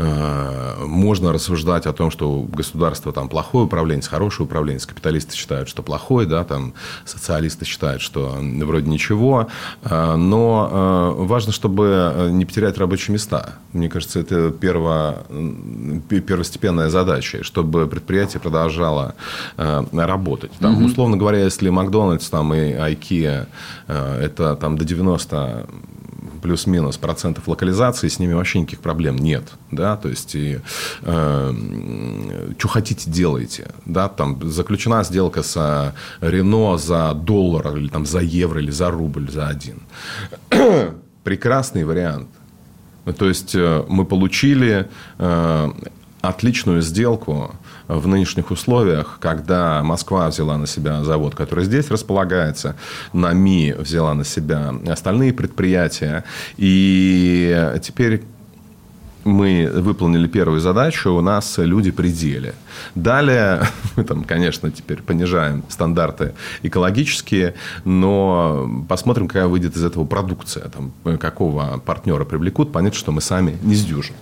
Э, 0.03 0.85
можно 0.85 1.33
рассуждать 1.33 1.87
о 1.87 1.93
том, 1.93 2.11
что 2.11 2.47
государство 2.49 3.13
там 3.13 3.29
плохое 3.29 3.67
управление, 3.67 4.03
хорошее 4.03 4.47
управление. 4.47 4.81
Капиталисты 4.85 5.37
считают, 5.37 5.69
что 5.69 5.83
плохое, 5.83 6.27
да, 6.27 6.45
там 6.45 6.75
социалисты 7.05 7.65
считают, 7.65 8.03
что 8.03 8.37
вроде 8.41 8.91
ничего. 8.91 9.49
Э, 9.83 10.17
но 10.17 11.15
э, 11.19 11.23
важно, 11.25 11.53
чтобы 11.53 12.29
не 12.33 12.45
потерять 12.45 12.79
рабочие 12.79 13.13
места. 13.13 13.55
Мне 13.73 13.89
кажется, 13.89 14.21
это 14.21 14.51
перво, 14.51 15.25
первостепенная 16.09 16.89
задача, 16.89 17.45
чтобы 17.45 17.87
предприятие 17.87 18.41
продолжало 18.41 19.15
работать. 19.57 20.53
Там, 20.59 20.77
угу. 20.77 20.87
Условно 20.87 21.17
говоря, 21.17 21.39
если 21.39 21.69
Макдональдс 21.69 22.29
там, 22.29 22.53
и 22.55 22.73
IKEA 22.73 23.47
это 23.87 24.57
там 24.57 24.77
до 24.77 24.85
90 24.85 25.67
плюс-минус 26.43 26.99
процентов 26.99 27.49
локализации, 27.49 28.09
с 28.09 28.19
ними 28.19 28.35
вообще 28.35 28.61
никаких 28.61 28.81
проблем 28.81 29.17
нет. 29.17 29.45
Да? 29.71 29.97
То 29.97 30.09
есть, 30.09 30.35
и, 30.35 30.61
э, 31.03 31.55
что 32.59 32.69
хотите, 32.69 33.11
делайте. 33.11 33.67
Да? 33.87 34.09
Там 34.09 34.51
заключена 34.51 35.05
сделка 35.05 35.43
с 35.43 35.95
Рено 36.21 36.77
за 36.79 37.15
доллар, 37.15 37.77
или 37.77 37.89
там, 37.89 38.05
за 38.05 38.21
евро, 38.21 38.61
или 38.61 38.71
за 38.71 38.91
рубль, 38.91 39.31
за 39.31 39.49
один. 39.49 39.81
Прекрасный 41.25 41.85
вариант. 41.85 42.29
То 43.19 43.29
есть, 43.29 43.55
э, 43.55 43.85
мы 43.89 44.05
получили 44.05 44.89
э, 45.19 45.71
отличную 46.23 46.81
сделку 46.83 47.55
в 47.89 48.07
нынешних 48.07 48.51
условиях, 48.51 49.19
когда 49.21 49.83
Москва 49.83 50.29
взяла 50.29 50.57
на 50.57 50.67
себя 50.67 51.03
завод, 51.05 51.35
который 51.35 51.65
здесь 51.65 51.91
располагается, 51.91 52.77
НАМИ 53.13 53.75
взяла 53.77 54.15
на 54.15 54.25
себя 54.25 54.73
остальные 54.89 55.35
предприятия, 55.35 56.25
и 56.57 57.77
теперь 57.83 58.23
мы 59.25 59.71
выполнили 59.73 60.27
первую 60.27 60.61
задачу, 60.61 61.13
у 61.13 61.21
нас 61.21 61.59
люди 61.59 61.91
пределе. 61.91 62.55
Далее, 62.95 63.63
мы 63.97 64.05
там, 64.05 64.25
конечно, 64.25 64.71
теперь 64.71 65.03
понижаем 65.03 65.63
стандарты 65.69 66.35
экологические, 66.63 67.55
но 67.85 68.85
посмотрим, 68.89 69.29
какая 69.29 69.47
выйдет 69.47 69.77
из 69.77 69.85
этого 69.85 70.05
продукция, 70.05 70.69
там, 70.69 70.93
какого 71.19 71.79
партнера 71.85 72.25
привлекут, 72.25 72.73
понятно, 72.73 72.99
что 72.99 73.13
мы 73.13 73.21
сами 73.21 73.59
не 73.63 73.75
сдюжим. 73.75 74.15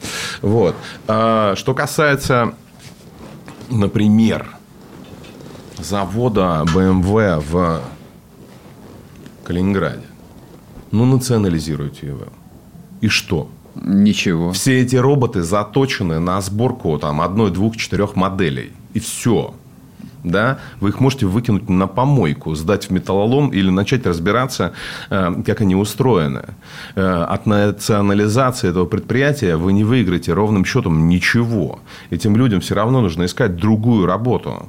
Вот. 0.42 0.76
А, 1.08 1.54
что 1.56 1.74
касается, 1.74 2.54
например, 3.70 4.46
завода 5.78 6.64
BMW 6.74 7.40
в 7.40 7.80
Калининграде, 9.44 10.04
ну, 10.90 11.04
национализируйте 11.06 12.08
его. 12.08 12.26
И 13.00 13.08
что? 13.08 13.48
Ничего. 13.82 14.52
Все 14.52 14.80
эти 14.80 14.96
роботы 14.96 15.42
заточены 15.42 16.18
на 16.18 16.40
сборку 16.40 16.98
там, 16.98 17.20
одной, 17.20 17.50
двух, 17.50 17.76
четырех 17.76 18.14
моделей. 18.14 18.72
И 18.92 19.00
все. 19.00 19.54
Да? 20.22 20.58
Вы 20.80 20.90
их 20.90 21.00
можете 21.00 21.24
выкинуть 21.24 21.70
на 21.70 21.86
помойку, 21.86 22.54
сдать 22.54 22.86
в 22.86 22.90
металлолом 22.90 23.48
или 23.48 23.70
начать 23.70 24.06
разбираться, 24.06 24.72
э, 25.08 25.42
как 25.46 25.62
они 25.62 25.74
устроены. 25.74 26.42
Э, 26.94 27.22
от 27.22 27.46
национализации 27.46 28.68
этого 28.68 28.84
предприятия 28.84 29.56
вы 29.56 29.72
не 29.72 29.82
выиграете 29.82 30.34
ровным 30.34 30.66
счетом 30.66 31.08
ничего. 31.08 31.80
Этим 32.10 32.36
людям 32.36 32.60
все 32.60 32.74
равно 32.74 33.00
нужно 33.00 33.24
искать 33.24 33.56
другую 33.56 34.06
работу. 34.06 34.68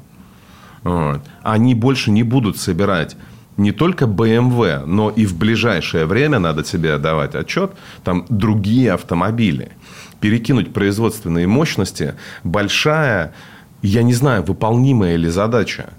Они 1.43 1.75
больше 1.75 2.09
не 2.09 2.23
будут 2.23 2.57
собирать 2.57 3.15
не 3.58 3.72
только 3.72 4.05
BMW, 4.05 4.86
но 4.86 5.10
и 5.10 5.25
в 5.25 5.38
ближайшее 5.38 6.05
время, 6.05 6.39
надо 6.39 6.63
себе 6.63 6.98
давать 6.98 7.36
отчет, 7.36 7.72
там 8.03 8.25
другие 8.29 8.93
автомобили. 8.93 9.72
Перекинуть 10.20 10.74
производственные 10.74 11.48
мощности– 11.48 12.13
большая, 12.43 13.34
я 13.81 14.03
не 14.03 14.13
знаю, 14.13 14.43
выполнимая 14.43 15.15
ли 15.15 15.29
задача. 15.29 15.89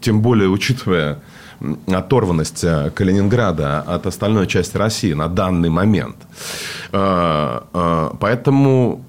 Тем 0.00 0.22
более, 0.22 0.48
учитывая 0.48 1.20
оторванность 1.86 2.62
э, 2.62 2.90
Калининграда 2.94 3.80
от 3.80 4.06
остальной 4.06 4.46
части 4.46 4.76
России 4.76 5.12
на 5.12 5.28
данный 5.28 5.70
момент. 5.70 6.16
Э, 6.92 7.60
э, 7.72 8.10
поэтому 8.20 9.04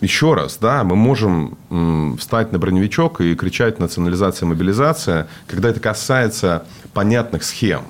еще 0.00 0.34
раз, 0.34 0.58
да, 0.58 0.82
мы 0.84 0.96
можем 0.96 1.58
встать 2.18 2.52
на 2.52 2.58
броневичок 2.58 3.20
и 3.20 3.34
кричать 3.34 3.78
национализация, 3.78 4.46
мобилизация, 4.46 5.28
когда 5.46 5.68
это 5.68 5.80
касается 5.80 6.64
понятных 6.94 7.44
схем, 7.44 7.82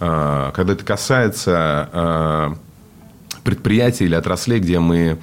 а, 0.00 0.50
когда 0.52 0.72
это 0.72 0.84
касается 0.84 1.88
а, 1.92 2.54
предприятий 3.44 4.04
или 4.04 4.14
отраслей, 4.14 4.58
где 4.58 4.80
мы 4.80 5.18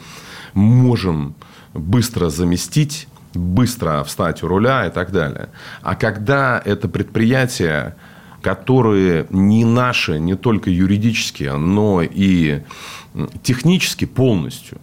можем 0.53 1.35
быстро 1.73 2.29
заместить, 2.29 3.07
быстро 3.33 4.03
встать 4.03 4.43
у 4.43 4.47
руля 4.47 4.87
и 4.87 4.89
так 4.89 5.11
далее. 5.11 5.49
А 5.81 5.95
когда 5.95 6.61
это 6.63 6.87
предприятия, 6.87 7.95
которые 8.41 9.27
не 9.29 9.65
наши, 9.65 10.19
не 10.19 10.35
только 10.35 10.69
юридически, 10.69 11.51
но 11.55 12.01
и 12.01 12.61
технически 13.43 14.05
полностью, 14.05 14.79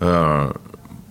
а, 0.00 0.56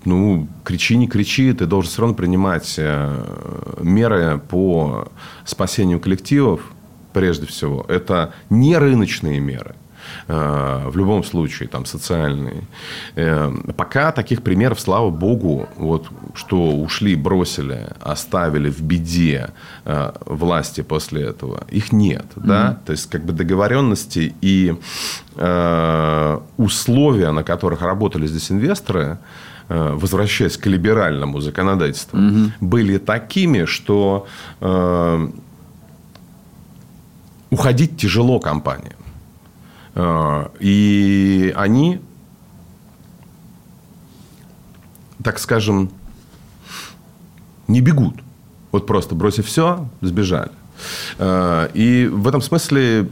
ну, 0.06 0.48
кричи, 0.64 0.98
не 0.98 1.08
кричи, 1.08 1.52
ты 1.54 1.66
должен 1.66 1.92
все 1.92 2.02
равно 2.02 2.16
принимать 2.16 2.76
э, 2.78 3.76
меры 3.82 4.40
по 4.50 5.08
спасению 5.46 6.00
коллективов, 6.00 6.62
прежде 7.14 7.46
всего. 7.48 7.86
Это 7.88 8.34
не 8.50 8.78
рыночные 8.78 9.40
меры 9.40 9.76
э, 10.28 10.84
в 10.88 10.96
любом 10.98 11.24
случае, 11.24 11.70
там, 11.70 11.86
социальные. 11.86 12.64
Э, 13.16 13.52
пока 13.76 14.12
таких 14.12 14.44
примеров, 14.44 14.80
слава 14.80 15.10
богу, 15.10 15.68
вот, 15.76 16.08
что 16.36 16.72
ушли, 16.72 17.16
бросили, 17.16 17.88
оставили 18.00 18.70
в 18.70 18.82
беде 18.82 19.50
власти 20.26 20.82
после 20.82 21.24
этого, 21.24 21.64
их 21.70 21.92
нет. 21.92 22.26
Mm-hmm. 22.36 22.48
Да? 22.48 22.80
То 22.86 22.92
есть, 22.92 23.10
как 23.10 23.26
бы 23.26 23.34
договоренности 23.34 24.36
и 24.42 24.76
условия, 26.58 27.32
на 27.32 27.44
которых 27.44 27.82
работали 27.82 28.26
здесь 28.26 28.52
инвесторы, 28.52 29.18
Э, 29.18 29.55
возвращаясь 29.68 30.58
к 30.58 30.68
либеральному 30.68 31.42
законодательству, 31.42 32.20
угу. 32.20 32.52
были 32.62 32.98
такими, 32.98 33.66
что 33.66 34.28
э, 34.62 35.28
уходить 37.50 37.98
тяжело 37.98 38.40
компаниям. 38.40 38.96
Э, 39.96 40.48
и 40.60 41.54
они, 41.56 42.00
так 45.24 45.40
скажем, 45.40 45.90
не 47.68 47.82
бегут. 47.82 48.16
Вот 48.72 48.86
просто 48.86 49.16
бросив 49.16 49.48
все, 49.48 49.88
сбежали. 50.02 50.52
Э, 51.18 51.70
и 51.74 52.08
в 52.12 52.28
этом 52.28 52.42
смысле 52.42 53.08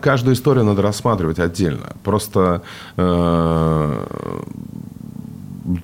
каждую 0.00 0.34
историю 0.34 0.64
надо 0.64 0.82
рассматривать 0.82 1.38
отдельно. 1.38 1.96
Просто 2.02 2.62
э, 2.96 4.06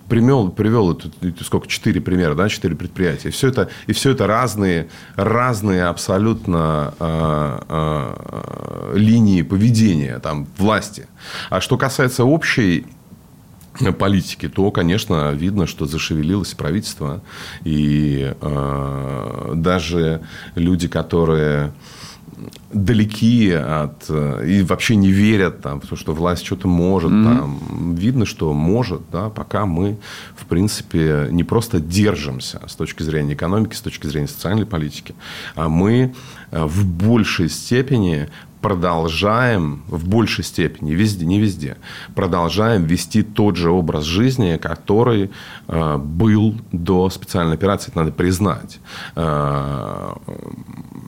привел, 0.08 0.50
привел 0.50 1.00
сколько, 1.42 1.66
четыре 1.68 2.00
примера, 2.00 2.34
да, 2.34 2.48
четыре 2.48 2.76
предприятия. 2.76 3.28
И 3.28 3.32
все 3.32 3.48
это, 3.48 3.68
и 3.86 3.92
все 3.92 4.10
это 4.10 4.26
разные, 4.26 4.88
разные 5.16 5.84
абсолютно 5.84 6.94
э, 6.98 7.60
э, 7.68 8.92
линии 8.96 9.42
поведения 9.42 10.18
там, 10.18 10.46
власти. 10.58 11.06
А 11.48 11.60
что 11.60 11.76
касается 11.76 12.24
общей 12.24 12.86
политики, 13.98 14.48
то, 14.48 14.70
конечно, 14.70 15.32
видно, 15.32 15.66
что 15.66 15.86
зашевелилось 15.86 16.54
правительство. 16.54 17.22
И 17.64 18.34
э, 18.40 19.52
даже 19.54 20.20
люди, 20.54 20.88
которые 20.88 21.72
далеки 22.72 23.50
от 23.50 24.09
и 24.11 24.62
вообще 24.62 24.96
не 24.96 25.11
верят 25.11 25.62
там, 25.62 25.81
то, 25.81 25.96
что 25.96 26.12
власть 26.12 26.44
что-то 26.44 26.68
может. 26.68 27.11
Mm-hmm. 27.11 27.38
Там, 27.38 27.94
видно, 27.94 28.26
что 28.26 28.53
может, 28.53 29.03
да, 29.12 29.31
пока 29.31 29.66
мы, 29.66 29.98
в 30.37 30.46
принципе, 30.46 31.29
не 31.31 31.44
просто 31.44 31.81
держимся 31.81 32.61
с 32.66 32.74
точки 32.74 33.03
зрения 33.03 33.35
экономики, 33.35 33.74
с 33.74 33.81
точки 33.81 34.07
зрения 34.07 34.29
социальной 34.29 34.66
политики, 34.66 35.14
а 35.55 35.68
мы 35.68 36.14
э, 36.50 36.64
в 36.64 36.87
большей 36.87 37.48
степени 37.48 38.29
продолжаем 38.61 39.83
в 39.88 40.09
большей 40.09 40.44
степени, 40.44 40.92
везде, 40.92 41.27
не 41.27 41.40
везде, 41.40 41.77
продолжаем 42.14 42.85
вести 42.85 43.23
тот 43.23 43.57
же 43.57 43.70
образ 43.70 44.05
жизни, 44.05 44.59
который 44.61 45.31
э, 45.68 45.96
был 45.96 46.55
до 46.73 47.09
специальной 47.11 47.55
операции, 47.55 47.90
это 47.90 47.99
надо 47.99 48.12
признать. 48.12 48.81
Э, 49.16 50.12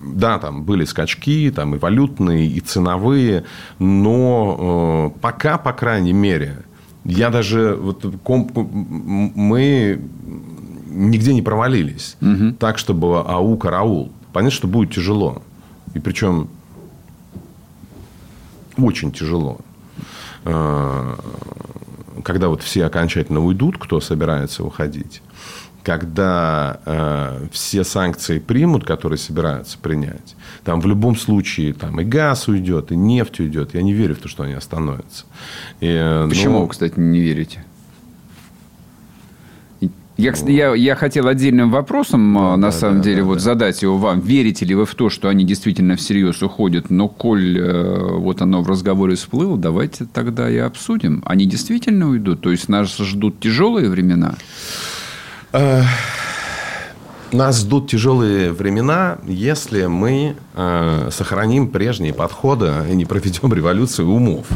да, 0.04 0.38
там 0.38 0.64
были 0.64 0.84
скачки, 0.84 1.52
там 1.54 1.74
и 1.74 1.78
валютные, 1.78 2.46
и 2.46 2.60
ценовые, 2.60 3.44
но 3.78 5.12
э, 5.14 5.20
пока, 5.20 5.58
по 5.58 5.72
крайней 5.72 6.12
мере, 6.12 6.64
я 7.04 7.30
даже 7.30 7.76
вот 7.80 8.04
комп, 8.22 8.56
мы 8.56 10.00
нигде 10.88 11.34
не 11.34 11.42
провалились, 11.42 12.16
угу. 12.20 12.52
так 12.58 12.78
чтобы 12.78 13.20
ау 13.20 13.56
караул. 13.56 14.12
Понятно, 14.32 14.56
что 14.56 14.68
будет 14.68 14.94
тяжело, 14.94 15.42
и 15.94 15.98
причем 15.98 16.48
очень 18.76 19.12
тяжело. 19.12 19.60
Э, 20.44 21.14
когда 22.24 22.48
вот 22.48 22.62
все 22.62 22.84
окончательно 22.86 23.40
уйдут, 23.40 23.78
кто 23.78 24.00
собирается 24.00 24.64
уходить, 24.64 25.22
когда 25.82 26.80
э, 26.84 27.46
все 27.50 27.84
санкции 27.84 28.38
примут, 28.38 28.84
которые 28.84 29.18
собираются 29.18 29.78
принять, 29.78 30.36
там 30.64 30.80
в 30.80 30.86
любом 30.86 31.16
случае 31.16 31.74
там 31.74 32.00
и 32.00 32.04
газ 32.04 32.48
уйдет, 32.48 32.92
и 32.92 32.96
нефть 32.96 33.40
уйдет. 33.40 33.74
Я 33.74 33.82
не 33.82 33.92
верю 33.92 34.14
в 34.14 34.18
то, 34.18 34.28
что 34.28 34.44
они 34.44 34.54
остановятся. 34.54 35.24
И, 35.80 35.88
э, 35.88 36.26
Почему, 36.28 36.60
но... 36.60 36.66
кстати, 36.68 36.98
не 36.98 37.20
верите? 37.20 37.64
Я, 40.16 40.32
я, 40.46 40.74
я 40.74 40.94
хотел 40.94 41.26
отдельным 41.26 41.70
вопросом, 41.70 42.34
да, 42.34 42.56
на 42.56 42.68
да, 42.68 42.72
самом 42.72 42.98
да, 42.98 43.04
деле, 43.04 43.22
да, 43.22 43.24
вот 43.24 43.34
да. 43.34 43.40
задать 43.40 43.82
его 43.82 43.96
вам. 43.96 44.20
Верите 44.20 44.64
ли 44.64 44.74
вы 44.74 44.84
в 44.84 44.94
то, 44.94 45.08
что 45.10 45.28
они 45.28 45.44
действительно 45.44 45.96
всерьез 45.96 46.42
уходят? 46.42 46.90
Но 46.90 47.08
коль 47.08 47.58
э, 47.58 48.16
вот 48.18 48.42
оно 48.42 48.62
в 48.62 48.68
разговоре 48.68 49.14
всплыло, 49.14 49.56
давайте 49.56 50.04
тогда 50.04 50.50
и 50.50 50.58
обсудим. 50.58 51.22
Они 51.24 51.46
действительно 51.46 52.08
уйдут? 52.08 52.42
То 52.42 52.50
есть 52.50 52.68
нас 52.68 52.96
ждут 52.96 53.40
тяжелые 53.40 53.88
времена? 53.88 54.34
Нас 57.32 57.60
ждут 57.60 57.90
тяжелые 57.90 58.52
времена, 58.52 59.18
если 59.26 59.86
мы 59.86 60.36
э, 60.54 61.08
сохраним 61.10 61.68
прежние 61.68 62.12
подходы 62.12 62.72
и 62.90 62.94
не 62.94 63.04
проведем 63.04 63.52
революцию 63.54 64.08
умов. 64.08 64.46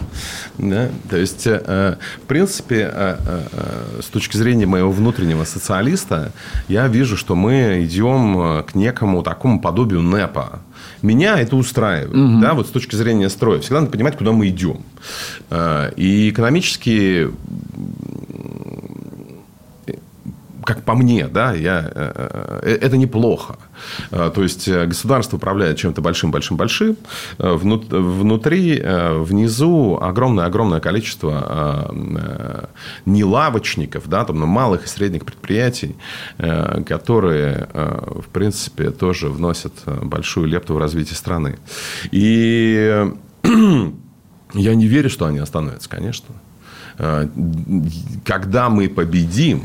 Да? 0.59 0.91
То 1.09 1.17
есть, 1.17 1.47
э, 1.47 1.97
в 2.23 2.27
принципе, 2.27 2.91
э, 2.93 3.17
э, 3.53 4.01
с 4.03 4.07
точки 4.07 4.37
зрения 4.37 4.67
моего 4.67 4.91
внутреннего 4.91 5.45
социалиста, 5.45 6.33
я 6.69 6.87
вижу, 6.89 7.17
что 7.17 7.35
мы 7.35 7.85
идем 7.85 8.65
к 8.65 8.75
некому 8.75 9.23
такому 9.23 9.61
подобию 9.61 10.03
НЭПа. 10.03 10.61
Меня 11.03 11.39
это 11.39 11.57
устраивает, 11.57 12.15
угу. 12.15 12.41
да, 12.41 12.55
вот 12.55 12.67
с 12.67 12.71
точки 12.71 12.97
зрения 12.97 13.29
строя. 13.29 13.61
Всегда 13.61 13.81
надо 13.81 13.93
понимать, 13.93 14.17
куда 14.17 14.33
мы 14.33 14.49
идем. 14.49 14.81
Э, 15.51 15.93
и 15.97 16.31
экономически 16.31 17.31
как 20.67 20.83
по 20.83 20.95
мне, 20.95 21.29
да, 21.29 21.55
я, 21.55 21.91
э, 21.95 22.61
э, 22.63 22.79
это 22.83 22.97
неплохо. 22.97 23.57
Э, 24.11 24.31
то 24.35 24.43
есть 24.43 24.69
государство 24.69 25.37
управляет 25.37 25.79
чем-то 25.79 26.03
большим-большим-большим. 26.03 26.97
Внутри, 27.39 28.83
внизу 28.83 29.99
огромное-огромное 30.03 30.81
количество 30.81 31.91
не 33.07 33.25
лавочников, 33.25 34.09
да, 34.09 34.25
там, 34.25 34.41
но 34.41 34.47
малых 34.47 34.85
и 34.85 34.89
средних 34.89 35.25
предприятий, 35.25 35.97
которые, 36.37 37.69
в 37.73 38.27
принципе, 38.33 38.91
тоже 38.91 39.29
вносят 39.29 39.73
большую 40.03 40.49
лепту 40.49 40.75
в 40.75 40.79
развитие 40.79 41.17
страны. 41.17 41.59
И 42.11 43.07
я 44.55 44.75
не 44.75 44.87
верю, 44.87 45.11
что 45.11 45.27
они 45.27 45.39
остановятся, 45.39 45.89
конечно. 45.89 46.35
Когда 48.25 48.69
мы 48.69 48.89
победим, 48.89 49.65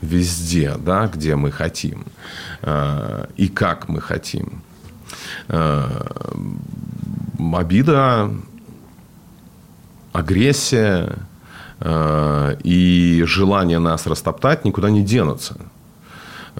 везде, 0.00 0.74
да, 0.78 1.06
где 1.06 1.36
мы 1.36 1.50
хотим 1.50 2.06
э, 2.62 3.26
и 3.36 3.48
как 3.48 3.88
мы 3.88 4.00
хотим. 4.00 4.62
Э, 5.48 5.88
обида, 7.54 8.30
агрессия 10.12 11.16
э, 11.80 12.56
и 12.62 13.22
желание 13.26 13.78
нас 13.78 14.06
растоптать 14.06 14.64
никуда 14.64 14.90
не 14.90 15.04
денутся. 15.04 15.56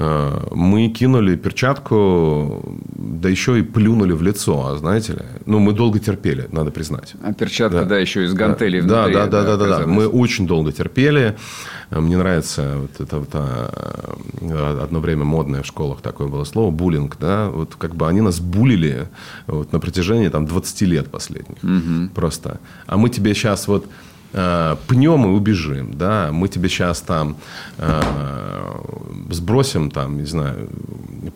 Э, 0.00 0.46
мы 0.52 0.88
кинули 0.88 1.34
перчатку, 1.34 2.62
да 2.94 3.28
еще 3.28 3.58
и 3.58 3.62
плюнули 3.62 4.12
в 4.12 4.22
лицо, 4.22 4.68
а 4.68 4.76
знаете 4.76 5.14
ли. 5.14 5.22
Ну, 5.44 5.58
мы 5.58 5.72
долго 5.72 5.98
терпели, 5.98 6.46
надо 6.52 6.70
признать. 6.70 7.14
А 7.20 7.32
перчатка, 7.32 7.80
да, 7.80 7.84
да 7.84 7.98
еще 7.98 8.24
из 8.24 8.32
гантелей 8.32 8.80
да, 8.80 9.02
внутри. 9.02 9.14
Да, 9.14 9.26
да, 9.26 9.42
да, 9.42 9.56
да, 9.56 9.78
да, 9.80 9.86
Мы 9.86 10.06
очень 10.06 10.46
долго 10.46 10.70
терпели. 10.70 11.36
Мне 11.90 12.16
нравится 12.16 12.76
вот 12.76 13.00
это 13.00 13.18
вот 13.18 13.30
а, 13.32 14.14
одно 14.84 15.00
время 15.00 15.24
модное 15.24 15.62
в 15.62 15.66
школах 15.66 16.00
такое 16.00 16.28
было 16.28 16.44
слово, 16.44 16.70
буллинг, 16.70 17.16
да, 17.18 17.48
вот 17.48 17.74
как 17.74 17.96
бы 17.96 18.06
они 18.06 18.20
нас 18.20 18.38
булили 18.38 19.08
вот 19.48 19.72
на 19.72 19.80
протяжении 19.80 20.28
там 20.28 20.46
20 20.46 20.82
лет 20.82 21.10
последних. 21.10 21.56
Угу. 21.64 22.10
Просто. 22.14 22.60
А 22.86 22.96
мы 22.98 23.08
тебе 23.08 23.34
сейчас 23.34 23.66
вот 23.66 23.86
Э, 23.86 23.88
пнем 24.32 25.24
и 25.24 25.28
убежим, 25.28 25.94
да, 25.94 26.30
мы 26.32 26.48
тебе 26.48 26.68
сейчас 26.68 27.00
там 27.00 27.36
э, 27.78 28.02
сбросим 29.30 29.90
там, 29.90 30.18
не 30.18 30.26
знаю, 30.26 30.68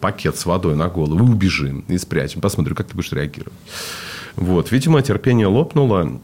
пакет 0.01 0.37
с 0.37 0.45
водой 0.45 0.77
на 0.77 0.89
голову 0.89 1.25
и 1.25 1.31
убежим, 1.31 1.85
и 1.89 1.97
спрячем, 1.99 2.41
посмотрим, 2.41 2.75
как 2.75 2.89
ты 2.89 2.95
будешь 2.95 3.13
реагировать. 3.13 3.55
Вот, 4.37 4.73
видимо, 4.73 5.03
терпение 5.03 5.47
лопнуло, 5.47 6.21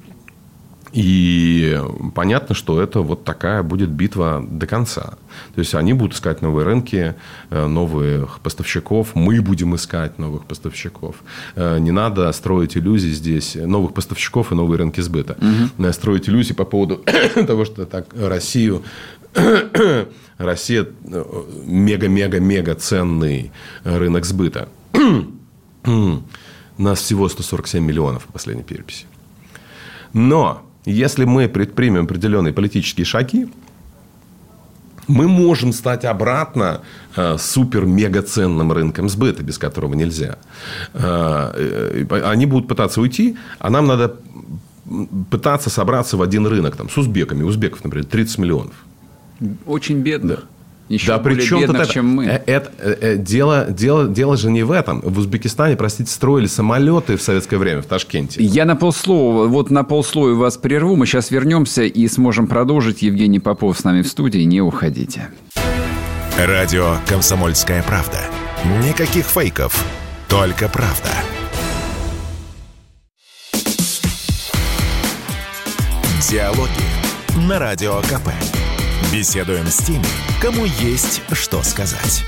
и 0.92 1.80
понятно, 2.14 2.54
что 2.54 2.80
это 2.80 3.00
вот 3.00 3.24
такая 3.24 3.62
будет 3.62 3.90
битва 3.90 4.44
до 4.48 4.66
конца. 4.66 5.14
То 5.54 5.60
есть 5.60 5.74
они 5.74 5.92
будут 5.92 6.14
искать 6.14 6.42
новые 6.42 6.64
рынки, 6.64 7.14
э, 7.50 7.66
новых 7.66 8.40
поставщиков, 8.40 9.14
мы 9.14 9.40
будем 9.40 9.74
искать 9.74 10.18
новых 10.18 10.44
поставщиков. 10.46 11.16
Э, 11.56 11.78
не 11.78 11.90
надо 11.90 12.30
строить 12.32 12.76
иллюзии 12.76 13.10
здесь, 13.10 13.54
новых 13.54 13.94
поставщиков 13.94 14.52
и 14.52 14.54
новые 14.54 14.78
рынки 14.78 15.00
сбыта. 15.00 15.36
Угу. 15.78 15.92
Строить 15.92 16.28
иллюзии 16.28 16.54
по 16.54 16.64
поводу 16.64 17.04
того, 17.46 17.64
что 17.64 17.84
так 17.84 18.06
Россию 18.16 18.82
Россия 20.38 20.86
мега-мега-мега 21.66 22.74
ценный 22.74 23.52
рынок 23.84 24.24
сбыта. 24.24 24.68
Нас 26.78 27.00
всего 27.00 27.28
147 27.28 27.84
миллионов 27.84 28.24
по 28.24 28.32
последней 28.32 28.62
переписи. 28.62 29.06
Но 30.12 30.67
если 30.92 31.24
мы 31.24 31.48
предпримем 31.48 32.04
определенные 32.04 32.52
политические 32.52 33.04
шаги, 33.04 33.46
мы 35.06 35.26
можем 35.26 35.72
стать 35.72 36.04
обратно 36.04 36.82
э, 37.16 37.36
супер-мега 37.38 38.22
ценным 38.22 38.72
рынком 38.72 39.08
сбыта, 39.08 39.42
без 39.42 39.58
которого 39.58 39.94
нельзя. 39.94 40.38
Э, 40.94 42.04
э, 42.10 42.22
они 42.24 42.46
будут 42.46 42.68
пытаться 42.68 43.00
уйти, 43.00 43.36
а 43.58 43.70
нам 43.70 43.86
надо 43.86 44.16
пытаться 45.30 45.70
собраться 45.70 46.16
в 46.16 46.22
один 46.22 46.46
рынок 46.46 46.76
там, 46.76 46.88
с 46.88 46.96
узбеками. 46.96 47.42
Узбеков, 47.42 47.84
например, 47.84 48.06
30 48.06 48.38
миллионов. 48.38 48.74
Очень 49.66 50.00
бедно. 50.00 50.36
Да. 50.36 50.42
Еще 50.88 51.08
да, 51.08 51.18
более 51.18 51.38
причем 51.38 51.60
бедных, 51.60 51.82
это, 51.82 51.92
чем 51.92 52.06
мы. 52.08 52.24
Это, 52.24 52.70
это, 52.78 52.88
это, 52.88 53.16
дело, 53.16 53.66
дело, 53.68 54.08
дело 54.08 54.36
же 54.36 54.50
не 54.50 54.62
в 54.62 54.72
этом. 54.72 55.00
В 55.00 55.18
Узбекистане, 55.18 55.76
простите, 55.76 56.10
строили 56.10 56.46
самолеты 56.46 57.16
в 57.16 57.22
советское 57.22 57.58
время 57.58 57.82
в 57.82 57.86
Ташкенте. 57.86 58.42
Я 58.42 58.64
на 58.64 58.74
полслова, 58.74 59.46
вот 59.46 59.70
на 59.70 59.84
полслоя 59.84 60.34
вас 60.34 60.56
прерву. 60.56 60.96
Мы 60.96 61.06
сейчас 61.06 61.30
вернемся 61.30 61.82
и 61.82 62.08
сможем 62.08 62.46
продолжить. 62.46 63.02
Евгений 63.02 63.40
Попов 63.40 63.78
с 63.78 63.84
нами 63.84 64.02
в 64.02 64.08
студии. 64.08 64.40
Не 64.40 64.62
уходите. 64.62 65.28
Радио 66.38 66.96
«Комсомольская 67.06 67.82
правда». 67.82 68.20
Никаких 68.86 69.26
фейков, 69.26 69.84
только 70.28 70.68
правда. 70.68 71.10
Диалоги 76.30 77.48
на 77.48 77.58
Радио 77.58 78.00
КП. 78.02 78.28
Беседуем 79.10 79.64
с 79.64 79.78
теми, 79.78 80.04
кому 80.38 80.66
есть 80.66 81.22
что 81.32 81.62
сказать. 81.62 82.26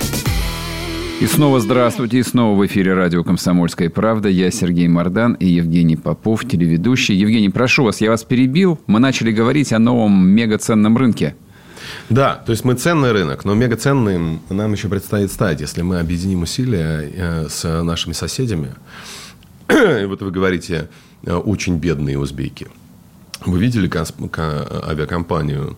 И 1.20 1.26
снова 1.26 1.60
здравствуйте, 1.60 2.20
и 2.20 2.22
снова 2.22 2.58
в 2.58 2.66
эфире 2.66 2.94
радио 2.94 3.22
«Комсомольская 3.22 3.90
правда». 3.90 4.30
Я 4.30 4.50
Сергей 4.50 4.88
Мордан 4.88 5.34
и 5.34 5.46
Евгений 5.46 5.96
Попов, 5.96 6.48
телеведущий. 6.48 7.14
Евгений, 7.14 7.50
прошу 7.50 7.84
вас, 7.84 8.00
я 8.00 8.08
вас 8.08 8.24
перебил. 8.24 8.80
Мы 8.86 8.98
начали 8.98 9.30
говорить 9.30 9.74
о 9.74 9.78
новом 9.78 10.26
мегаценном 10.26 10.96
рынке. 10.96 11.36
Да, 12.08 12.36
то 12.36 12.52
есть 12.52 12.64
мы 12.64 12.72
ценный 12.72 13.12
рынок, 13.12 13.44
но 13.44 13.52
мегаценным 13.52 14.40
нам 14.48 14.72
еще 14.72 14.88
предстоит 14.88 15.30
стать, 15.30 15.60
если 15.60 15.82
мы 15.82 16.00
объединим 16.00 16.44
усилия 16.44 17.10
э, 17.14 17.48
с 17.50 17.82
нашими 17.82 18.14
соседями. 18.14 18.70
И 19.68 20.06
вот 20.06 20.22
вы 20.22 20.30
говорите, 20.30 20.88
э, 21.24 21.34
очень 21.34 21.76
бедные 21.76 22.18
узбеки. 22.18 22.68
Вы 23.44 23.58
видели 23.58 23.90
авиакомпанию 24.88 25.76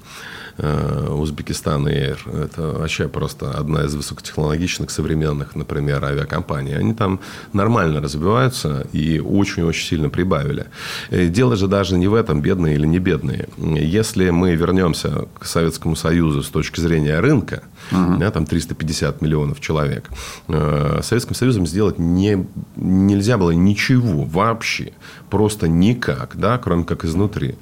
Узбекистан 0.59 1.87
Air. 1.89 2.19
Это 2.45 2.63
вообще 2.63 3.09
просто 3.09 3.51
одна 3.53 3.85
из 3.85 3.95
высокотехнологичных, 3.95 4.91
современных, 4.91 5.57
например, 5.57 6.05
авиакомпаний. 6.05 6.77
Они 6.77 6.95
там 6.95 7.21
нормально 7.53 8.01
развиваются 8.01 8.87
и 8.93 9.19
очень-очень 9.19 9.87
сильно 9.87 10.11
прибавили. 10.11 10.67
И 11.11 11.29
дело 11.29 11.57
же 11.57 11.69
даже 11.69 11.97
не 11.97 12.09
в 12.09 12.15
этом, 12.15 12.43
бедные 12.43 12.75
или 12.75 12.87
не 12.87 12.99
бедные. 12.99 13.49
Если 13.57 14.31
мы 14.31 14.55
вернемся 14.55 15.27
к 15.39 15.47
Советскому 15.47 15.97
Союзу 15.97 16.43
с 16.43 16.49
точки 16.49 16.81
зрения 16.81 17.19
рынка, 17.21 17.63
uh-huh. 17.91 18.19
да, 18.19 18.31
там 18.31 18.47
350 18.47 19.21
миллионов 19.23 19.61
человек, 19.61 20.11
э, 20.49 21.01
Советским 21.03 21.35
Союзом 21.35 21.67
сделать 21.67 21.99
не, 21.99 22.47
нельзя 22.77 23.39
было 23.39 23.51
ничего 23.51 24.25
вообще. 24.25 24.93
Просто 25.31 25.69
никак, 25.69 26.37
да, 26.37 26.59
кроме 26.59 26.85
как 26.85 27.05
изнутри. 27.05 27.57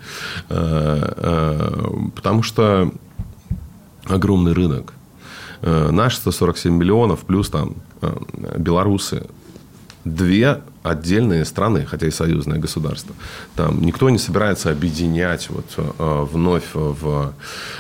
Э, 0.48 1.88
потому 2.14 2.42
что 2.42 2.92
огромный 4.04 4.52
рынок. 4.52 4.92
Э, 5.62 5.90
наш 5.90 6.16
147 6.16 6.72
миллионов, 6.72 7.20
плюс 7.20 7.50
там 7.50 7.76
э, 8.00 8.16
белорусы. 8.58 9.26
Две 10.04 10.60
отдельные 10.82 11.44
страны, 11.44 11.84
хотя 11.84 12.06
и 12.06 12.10
союзное 12.10 12.58
государство. 12.58 13.14
Там 13.54 13.82
никто 13.82 14.08
не 14.08 14.18
собирается 14.18 14.70
объединять 14.70 15.50
вот, 15.50 15.66
э, 15.76 16.26
вновь 16.32 16.64
в 16.72 17.34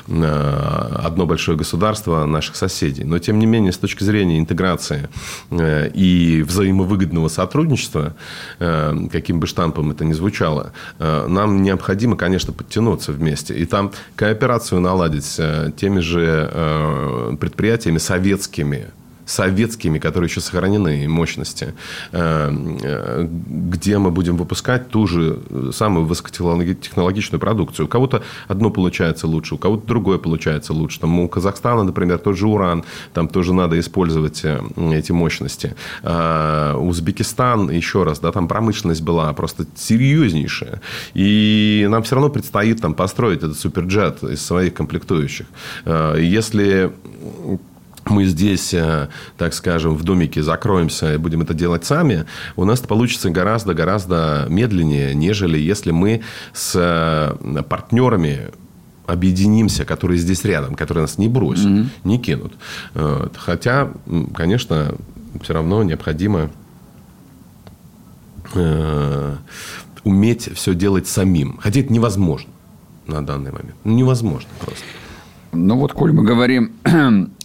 э, 0.06 0.96
одно 1.02 1.24
большое 1.24 1.56
государство 1.56 2.26
наших 2.26 2.56
соседей. 2.56 3.04
Но, 3.04 3.18
тем 3.18 3.38
не 3.38 3.46
менее, 3.46 3.72
с 3.72 3.78
точки 3.78 4.04
зрения 4.04 4.38
интеграции 4.38 5.08
э, 5.50 5.90
и 5.94 6.42
взаимовыгодного 6.42 7.28
сотрудничества, 7.28 8.14
каким 8.58 9.40
бы 9.40 9.46
штампом 9.46 9.90
это 9.90 10.04
ни 10.04 10.12
звучало, 10.12 10.72
нам 10.98 11.62
необходимо, 11.62 12.16
конечно, 12.16 12.52
подтянуться 12.52 13.12
вместе. 13.12 13.54
И 13.54 13.64
там 13.64 13.92
кооперацию 14.16 14.80
наладить 14.80 15.40
теми 15.76 16.00
же 16.00 17.36
предприятиями 17.40 17.98
советскими, 17.98 18.88
советскими, 19.30 19.98
которые 19.98 20.28
еще 20.28 20.40
сохранены, 20.40 21.08
мощности, 21.08 21.74
где 22.12 23.98
мы 23.98 24.10
будем 24.10 24.36
выпускать 24.36 24.88
ту 24.88 25.06
же 25.06 25.38
самую 25.72 26.06
высокотехнологичную 26.06 27.40
продукцию. 27.40 27.86
У 27.86 27.88
кого-то 27.88 28.22
одно 28.48 28.70
получается 28.70 29.26
лучше, 29.26 29.54
у 29.54 29.58
кого-то 29.58 29.86
другое 29.86 30.18
получается 30.18 30.72
лучше. 30.72 31.00
Там 31.00 31.20
у 31.20 31.28
Казахстана, 31.28 31.84
например, 31.84 32.18
тот 32.18 32.36
же 32.36 32.48
уран, 32.48 32.84
там 33.12 33.28
тоже 33.28 33.54
надо 33.54 33.78
использовать 33.78 34.44
эти 34.44 35.12
мощности. 35.12 35.74
А 36.02 36.76
Узбекистан, 36.76 37.70
еще 37.70 38.02
раз, 38.02 38.18
да, 38.18 38.32
там 38.32 38.48
промышленность 38.48 39.02
была 39.02 39.32
просто 39.32 39.64
серьезнейшая. 39.76 40.80
И 41.14 41.86
нам 41.88 42.02
все 42.02 42.16
равно 42.16 42.30
предстоит 42.30 42.80
там 42.80 42.94
построить 42.94 43.38
этот 43.38 43.58
суперджет 43.58 44.22
из 44.24 44.44
своих 44.44 44.74
комплектующих. 44.74 45.46
Если 45.86 46.90
мы 48.10 48.24
здесь, 48.24 48.74
э, 48.74 49.08
так 49.38 49.54
скажем, 49.54 49.94
в 49.94 50.02
домике 50.02 50.42
закроемся 50.42 51.14
и 51.14 51.16
будем 51.16 51.42
это 51.42 51.54
делать 51.54 51.84
сами, 51.84 52.26
у 52.56 52.64
нас 52.64 52.80
это 52.80 52.88
получится 52.88 53.30
гораздо-гораздо 53.30 54.46
медленнее, 54.48 55.14
нежели 55.14 55.58
если 55.58 55.90
мы 55.90 56.22
с 56.52 56.72
э, 56.74 57.62
партнерами 57.62 58.50
объединимся, 59.06 59.84
которые 59.84 60.18
здесь 60.18 60.44
рядом, 60.44 60.74
которые 60.74 61.02
нас 61.02 61.18
не 61.18 61.28
бросят, 61.28 61.66
mm-hmm. 61.66 61.86
не 62.04 62.18
кинут. 62.18 62.52
Хотя, 63.36 63.90
конечно, 64.36 64.94
все 65.42 65.52
равно 65.52 65.82
необходимо 65.82 66.50
э, 68.54 69.36
уметь 70.04 70.54
все 70.54 70.74
делать 70.74 71.06
самим. 71.06 71.58
Хотя 71.60 71.80
это 71.80 71.92
невозможно 71.92 72.50
на 73.06 73.24
данный 73.24 73.52
момент. 73.52 73.74
Невозможно 73.84 74.48
просто. 74.60 74.84
Ну 75.52 75.76
вот, 75.76 75.92
коль 75.92 76.12
мы 76.12 76.22
говорим 76.22 76.72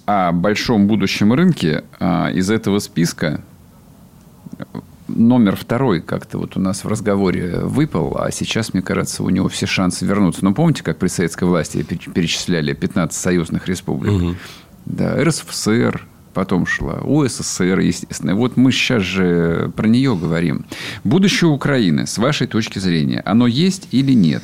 о 0.05 0.31
большом 0.31 0.87
будущем 0.87 1.33
рынке, 1.33 1.83
а, 1.99 2.29
из 2.31 2.49
этого 2.49 2.79
списка 2.79 3.41
номер 5.07 5.55
второй 5.55 6.01
как-то 6.01 6.37
вот 6.37 6.57
у 6.57 6.59
нас 6.59 6.83
в 6.83 6.87
разговоре 6.87 7.59
выпал, 7.59 8.17
а 8.19 8.31
сейчас, 8.31 8.73
мне 8.73 8.81
кажется, 8.81 9.23
у 9.23 9.29
него 9.29 9.47
все 9.49 9.65
шансы 9.65 10.05
вернуться. 10.05 10.43
Но 10.43 10.53
помните, 10.53 10.83
как 10.83 10.97
при 10.97 11.07
советской 11.07 11.45
власти 11.45 11.83
перечисляли 11.83 12.73
15 12.73 13.19
союзных 13.19 13.67
республик? 13.67 14.11
Угу. 14.11 14.35
Да, 14.85 15.23
РСФСР, 15.23 16.05
потом 16.35 16.67
шла 16.67 16.99
УССР, 17.01 17.79
естественно. 17.79 18.35
Вот 18.35 18.57
мы 18.57 18.71
сейчас 18.71 19.01
же 19.01 19.71
про 19.75 19.87
нее 19.87 20.15
говорим. 20.15 20.65
Будущее 21.03 21.49
Украины, 21.49 22.05
с 22.05 22.17
вашей 22.17 22.45
точки 22.45 22.77
зрения, 22.77 23.21
оно 23.25 23.47
есть 23.47 23.87
или 23.91 24.11
нет? 24.11 24.43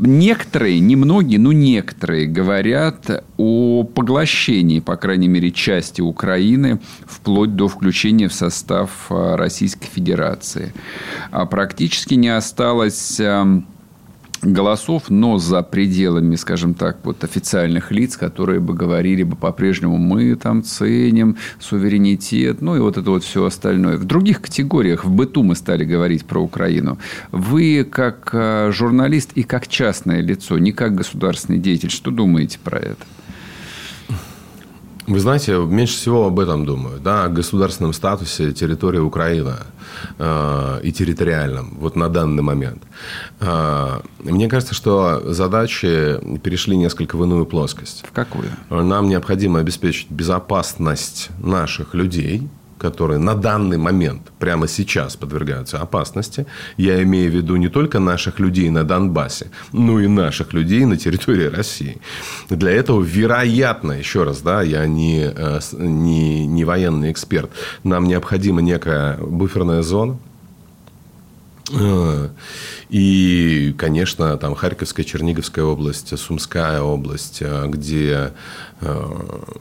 Некоторые, 0.00 0.80
немногие, 0.80 1.38
но 1.38 1.52
некоторые 1.52 2.26
говорят 2.26 3.24
о 3.36 3.84
поглощении, 3.84 4.80
по 4.80 4.96
крайней 4.96 5.28
мере, 5.28 5.50
части 5.52 6.00
Украины 6.00 6.80
вплоть 7.06 7.54
до 7.54 7.68
включения 7.68 8.28
в 8.28 8.32
состав 8.32 8.90
а, 9.10 9.36
Российской 9.36 9.86
Федерации. 9.86 10.72
А 11.30 11.44
практически 11.44 12.14
не 12.14 12.30
осталось 12.30 13.20
голосов, 14.42 15.04
но 15.08 15.38
за 15.38 15.62
пределами, 15.62 16.36
скажем 16.36 16.74
так, 16.74 16.98
вот 17.04 17.24
официальных 17.24 17.90
лиц, 17.90 18.16
которые 18.16 18.60
бы 18.60 18.74
говорили 18.74 19.22
бы 19.22 19.36
по-прежнему, 19.36 19.96
мы 19.98 20.34
там 20.36 20.62
ценим 20.62 21.36
суверенитет, 21.60 22.60
ну 22.60 22.76
и 22.76 22.80
вот 22.80 22.96
это 22.96 23.10
вот 23.10 23.24
все 23.24 23.44
остальное. 23.44 23.96
В 23.96 24.04
других 24.04 24.40
категориях, 24.40 25.04
в 25.04 25.10
быту 25.10 25.42
мы 25.42 25.54
стали 25.54 25.84
говорить 25.84 26.24
про 26.24 26.40
Украину. 26.42 26.98
Вы 27.32 27.84
как 27.84 28.30
э, 28.32 28.70
журналист 28.72 29.32
и 29.34 29.42
как 29.42 29.68
частное 29.68 30.20
лицо, 30.20 30.58
не 30.58 30.72
как 30.72 30.94
государственный 30.94 31.58
деятель, 31.58 31.90
что 31.90 32.10
думаете 32.10 32.58
про 32.62 32.78
это? 32.78 33.04
Вы 35.08 35.20
знаете, 35.20 35.56
меньше 35.56 35.96
всего 35.96 36.26
об 36.26 36.38
этом 36.38 36.66
думаю, 36.66 37.00
да, 37.00 37.24
о 37.24 37.28
государственном 37.30 37.94
статусе 37.94 38.52
территории 38.52 38.98
Украины 38.98 39.54
э, 40.18 40.80
и 40.82 40.92
территориальном, 40.92 41.78
вот 41.80 41.96
на 41.96 42.10
данный 42.10 42.42
момент. 42.42 42.82
Э, 43.40 44.00
мне 44.18 44.48
кажется, 44.48 44.74
что 44.74 45.32
задачи 45.32 46.20
перешли 46.40 46.76
несколько 46.76 47.16
в 47.16 47.24
иную 47.24 47.46
плоскость. 47.46 48.04
В 48.06 48.12
какую? 48.12 48.50
Нам 48.68 49.08
необходимо 49.08 49.60
обеспечить 49.60 50.10
безопасность 50.10 51.30
наших 51.38 51.94
людей, 51.94 52.46
которые 52.78 53.18
на 53.18 53.34
данный 53.34 53.78
момент, 53.78 54.32
прямо 54.38 54.68
сейчас 54.68 55.16
подвергаются 55.16 55.78
опасности. 55.78 56.46
Я 56.76 57.02
имею 57.02 57.30
в 57.30 57.34
виду 57.34 57.56
не 57.56 57.68
только 57.68 57.98
наших 57.98 58.38
людей 58.38 58.70
на 58.70 58.84
Донбассе, 58.84 59.50
но 59.72 60.00
и 60.00 60.06
наших 60.06 60.52
людей 60.52 60.84
на 60.84 60.96
территории 60.96 61.46
России. 61.46 61.98
Для 62.48 62.70
этого, 62.70 63.02
вероятно, 63.02 63.92
еще 63.92 64.24
раз, 64.24 64.40
да, 64.40 64.62
я 64.62 64.86
не, 64.86 65.30
э, 65.34 65.60
не, 65.72 66.46
не 66.46 66.64
военный 66.64 67.10
эксперт, 67.12 67.50
нам 67.84 68.06
необходима 68.06 68.62
некая 68.62 69.16
буферная 69.18 69.82
зона, 69.82 70.18
и, 72.88 73.74
конечно, 73.76 74.36
там 74.38 74.54
Харьковская, 74.54 75.04
Черниговская 75.04 75.64
область, 75.64 76.18
Сумская 76.18 76.80
область, 76.80 77.38
э, 77.40 77.66
где 77.66 78.32
э, 78.80 79.04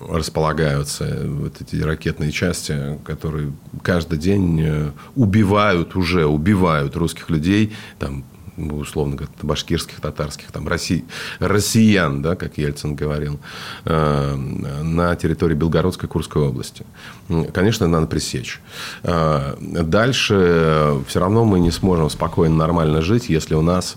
располагаются 0.10 1.24
вот 1.26 1.62
эти 1.62 1.76
ракетные 1.82 2.32
части, 2.32 2.98
которые 3.04 3.52
каждый 3.82 4.20
день 4.20 4.62
э, 4.62 4.92
убивают 5.16 5.96
уже, 5.96 6.26
убивают 6.26 6.96
русских 6.96 7.30
людей, 7.30 7.76
там 8.00 8.24
ну, 8.58 8.78
условно 8.78 9.16
говоря, 9.16 9.32
башкирских, 9.42 10.02
татарских, 10.02 10.52
там, 10.52 10.68
Росси, 10.68 11.06
россиян, 11.40 12.22
да, 12.22 12.36
как 12.36 12.58
Ельцин 12.58 12.96
говорил, 12.96 13.40
э, 13.86 14.36
на 14.36 15.16
территории 15.16 15.54
Белгородской, 15.54 16.10
Курской 16.10 16.42
области. 16.42 16.86
Конечно, 17.54 17.88
надо 17.88 18.08
пресечь. 18.08 18.60
Э, 19.04 19.56
дальше 19.60 21.02
все 21.08 21.20
равно 21.20 21.46
мы 21.46 21.60
не 21.60 21.72
сможем 21.72 22.10
спокойно, 22.10 22.56
нормально 22.56 23.02
жить, 23.02 23.30
если 23.30 23.56
у 23.56 23.62
нас 23.62 23.96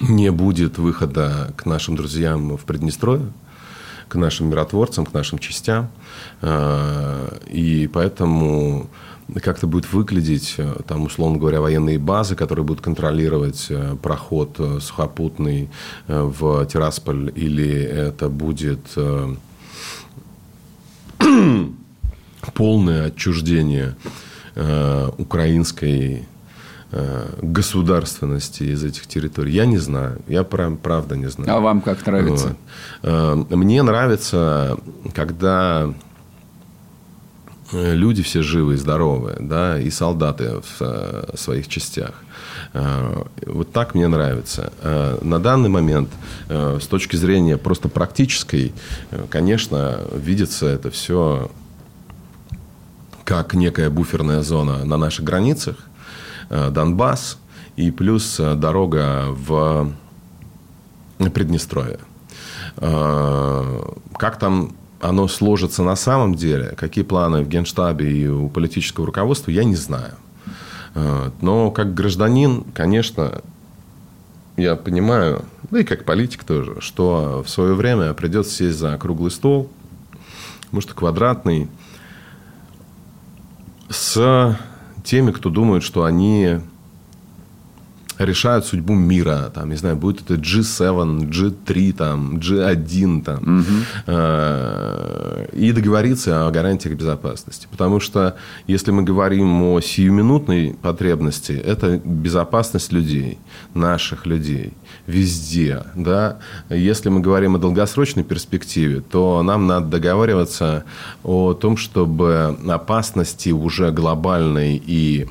не 0.00 0.30
будет 0.30 0.78
выхода 0.78 1.52
к 1.56 1.66
нашим 1.66 1.94
друзьям 1.94 2.56
в 2.56 2.64
Приднестровье, 2.64 3.30
к 4.08 4.14
нашим 4.16 4.48
миротворцам, 4.48 5.04
к 5.04 5.12
нашим 5.12 5.38
частям. 5.38 5.90
Э, 6.40 7.38
и 7.46 7.86
поэтому 7.86 8.88
как 9.42 9.58
это 9.58 9.66
будет 9.66 9.92
выглядеть, 9.92 10.54
э, 10.58 10.76
там, 10.86 11.04
условно 11.04 11.38
говоря, 11.38 11.60
военные 11.60 11.98
базы, 11.98 12.34
которые 12.34 12.64
будут 12.64 12.82
контролировать 12.82 13.66
э, 13.68 13.96
проход 14.02 14.56
э, 14.58 14.78
сухопутный 14.80 15.68
в 16.08 16.66
Тирасполь, 16.66 17.32
или 17.34 17.70
это 17.70 18.28
будет 18.28 18.80
полное 22.54 23.06
отчуждение 23.06 23.94
украинской 25.18 26.26
государственности 27.40 28.64
из 28.64 28.82
этих 28.82 29.06
территорий. 29.06 29.52
Я 29.52 29.64
не 29.64 29.78
знаю. 29.78 30.20
Я 30.26 30.42
прям 30.42 30.76
правда 30.76 31.16
не 31.16 31.30
знаю. 31.30 31.52
А 31.52 31.60
вам 31.60 31.80
как 31.82 32.04
нравится? 32.04 32.56
Вот. 33.02 33.50
Мне 33.50 33.82
нравится, 33.84 34.76
когда 35.14 35.94
люди 37.72 38.22
все 38.22 38.42
живы 38.42 38.74
и 38.74 38.76
здоровы, 38.76 39.36
да, 39.40 39.78
и 39.78 39.90
солдаты 39.90 40.60
в 40.60 40.80
э, 40.80 41.36
своих 41.36 41.68
частях. 41.68 42.12
Э, 42.72 43.24
вот 43.46 43.72
так 43.72 43.94
мне 43.94 44.08
нравится. 44.08 44.72
На 45.22 45.38
данный 45.38 45.68
момент, 45.68 46.10
с 46.48 46.86
точки 46.86 47.16
зрения 47.16 47.56
просто 47.56 47.88
практической, 47.88 48.72
конечно, 49.28 50.00
видится 50.14 50.66
это 50.66 50.90
все 50.90 51.50
как 53.24 53.54
некая 53.54 53.90
буферная 53.90 54.42
зона 54.42 54.84
на 54.84 54.96
наших 54.96 55.24
границах, 55.24 55.76
Донбасс 56.48 57.38
и 57.76 57.90
плюс 57.90 58.36
дорога 58.38 59.26
в 59.28 59.92
Приднестровье. 61.18 62.00
Как 62.76 64.38
там 64.38 64.74
оно 65.00 65.28
сложится 65.28 65.82
на 65.82 65.96
самом 65.96 66.34
деле, 66.34 66.74
какие 66.76 67.04
планы 67.04 67.42
в 67.42 67.48
Генштабе 67.48 68.12
и 68.12 68.28
у 68.28 68.48
политического 68.48 69.06
руководства, 69.06 69.50
я 69.50 69.64
не 69.64 69.76
знаю. 69.76 70.14
Э, 70.94 71.30
но 71.40 71.70
как 71.70 71.94
гражданин, 71.94 72.64
конечно, 72.74 73.42
я 74.56 74.76
понимаю, 74.76 75.44
да 75.70 75.80
и 75.80 75.84
как 75.84 76.04
политик 76.04 76.44
тоже, 76.44 76.76
что 76.80 77.42
в 77.44 77.50
свое 77.50 77.74
время 77.74 78.12
придется 78.12 78.54
сесть 78.54 78.78
за 78.78 78.96
круглый 78.98 79.30
стол, 79.30 79.70
может, 80.70 80.92
квадратный, 80.92 81.68
с 83.88 84.56
теми, 85.02 85.32
кто 85.32 85.50
думает, 85.50 85.82
что 85.82 86.04
они 86.04 86.60
решают 88.20 88.66
судьбу 88.66 88.94
мира. 88.94 89.50
Там, 89.54 89.70
не 89.70 89.76
знаю, 89.76 89.96
будет 89.96 90.20
это 90.22 90.34
G7, 90.34 91.28
G3, 91.30 91.92
там, 91.92 92.36
G1. 92.36 93.22
Там, 93.24 93.58
угу. 93.58 93.66
И 95.52 95.72
договориться 95.72 96.46
о 96.46 96.50
гарантиях 96.50 96.96
безопасности. 96.96 97.66
Потому 97.70 98.00
что, 98.00 98.36
если 98.66 98.90
мы 98.90 99.02
говорим 99.02 99.62
о 99.62 99.80
сиюминутной 99.80 100.76
потребности, 100.80 101.52
это 101.52 101.98
безопасность 102.04 102.92
людей, 102.92 103.38
наших 103.74 104.26
людей, 104.26 104.74
везде. 105.06 105.84
Да? 105.94 106.38
Если 106.68 107.08
мы 107.08 107.20
говорим 107.20 107.56
о 107.56 107.58
долгосрочной 107.58 108.24
перспективе, 108.24 109.00
то 109.00 109.42
нам 109.42 109.66
надо 109.66 109.86
договариваться 109.86 110.84
о 111.24 111.54
том, 111.54 111.76
чтобы 111.76 112.56
опасности 112.68 113.50
уже 113.50 113.90
глобальной 113.90 114.82
и 114.84 115.26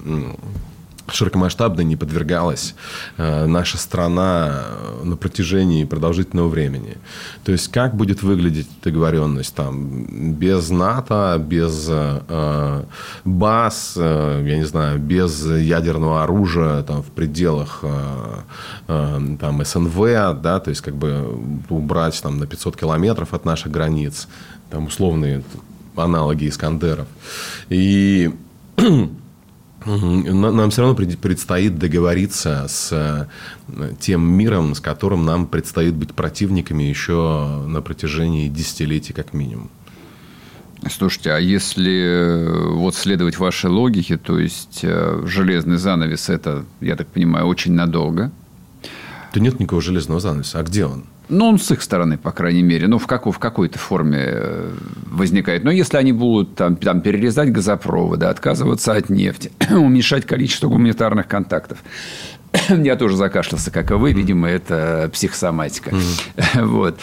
широкомасштабно 1.13 1.81
не 1.81 1.95
подвергалась 1.95 2.75
э, 3.17 3.45
наша 3.45 3.77
страна 3.77 4.63
на 5.03 5.15
протяжении 5.15 5.85
продолжительного 5.85 6.49
времени. 6.49 6.97
То 7.43 7.51
есть, 7.51 7.69
как 7.69 7.95
будет 7.95 8.23
выглядеть 8.23 8.67
договоренность 8.83 9.55
там 9.55 10.33
без 10.35 10.69
НАТО, 10.69 11.41
без 11.43 11.87
э, 11.89 12.83
баз, 13.25 13.93
э, 13.97 14.43
я 14.47 14.57
не 14.57 14.65
знаю, 14.65 14.99
без 14.99 15.45
ядерного 15.45 16.23
оружия 16.23 16.83
там, 16.83 17.03
в 17.03 17.07
пределах 17.07 17.79
э, 17.83 18.39
э, 18.87 19.37
там, 19.39 19.65
СНВ, 19.65 19.95
да, 20.41 20.59
то 20.59 20.69
есть, 20.69 20.81
как 20.81 20.95
бы 20.95 21.39
убрать 21.69 22.21
там, 22.21 22.37
на 22.37 22.47
500 22.47 22.75
километров 22.75 23.33
от 23.33 23.45
наших 23.45 23.71
границ, 23.71 24.27
там 24.69 24.85
условные 24.85 25.43
аналоги 25.95 26.47
Искандеров. 26.47 27.07
И 27.69 28.31
нам 29.85 30.69
все 30.69 30.81
равно 30.81 30.95
предстоит 30.95 31.79
договориться 31.79 32.65
с 32.67 32.89
э, 32.91 33.93
тем 33.99 34.21
миром, 34.21 34.75
с 34.75 34.79
которым 34.79 35.25
нам 35.25 35.47
предстоит 35.47 35.93
быть 35.93 36.13
противниками 36.13 36.83
еще 36.83 37.63
на 37.67 37.81
протяжении 37.81 38.49
десятилетий 38.49 39.13
как 39.13 39.33
минимум. 39.33 39.69
Слушайте, 40.89 41.31
а 41.31 41.39
если 41.39 41.91
э, 41.91 42.69
вот 42.73 42.95
следовать 42.95 43.37
вашей 43.37 43.69
логике, 43.69 44.17
то 44.17 44.39
есть 44.39 44.79
э, 44.83 45.23
железный 45.25 45.77
занавес 45.77 46.29
это, 46.29 46.65
я 46.81 46.95
так 46.95 47.07
понимаю, 47.07 47.45
очень 47.47 47.73
надолго? 47.73 48.31
Да 49.33 49.39
нет 49.39 49.59
никакого 49.59 49.81
железного 49.81 50.19
занавеса. 50.19 50.59
А 50.59 50.63
где 50.63 50.85
он? 50.85 51.05
Ну, 51.29 51.45
он 51.45 51.59
с 51.59 51.71
их 51.71 51.81
стороны, 51.81 52.17
по 52.17 52.31
крайней 52.31 52.63
мере, 52.63 52.87
ну, 52.87 52.97
в, 52.97 53.07
какой, 53.07 53.31
в 53.31 53.39
какой-то 53.39 53.77
форме 53.77 54.19
э, 54.21 54.71
возникает. 55.05 55.63
Но 55.63 55.71
если 55.71 55.97
они 55.97 56.11
будут 56.11 56.55
там, 56.55 56.75
там 56.75 57.01
перерезать 57.01 57.51
газопроводы, 57.51 58.25
отказываться 58.25 58.93
от 58.93 59.09
нефти, 59.09 59.51
уменьшать 59.69 60.25
количество 60.25 60.67
гуманитарных 60.67 61.27
контактов, 61.27 61.77
я 62.69 62.95
тоже 62.95 63.15
закашлялся, 63.15 63.71
как 63.71 63.91
и 63.91 63.93
вы, 63.93 64.13
видимо, 64.13 64.49
это 64.49 65.09
психосоматика. 65.13 65.91
Mm-hmm. 65.91 66.65
Вот. 66.69 66.99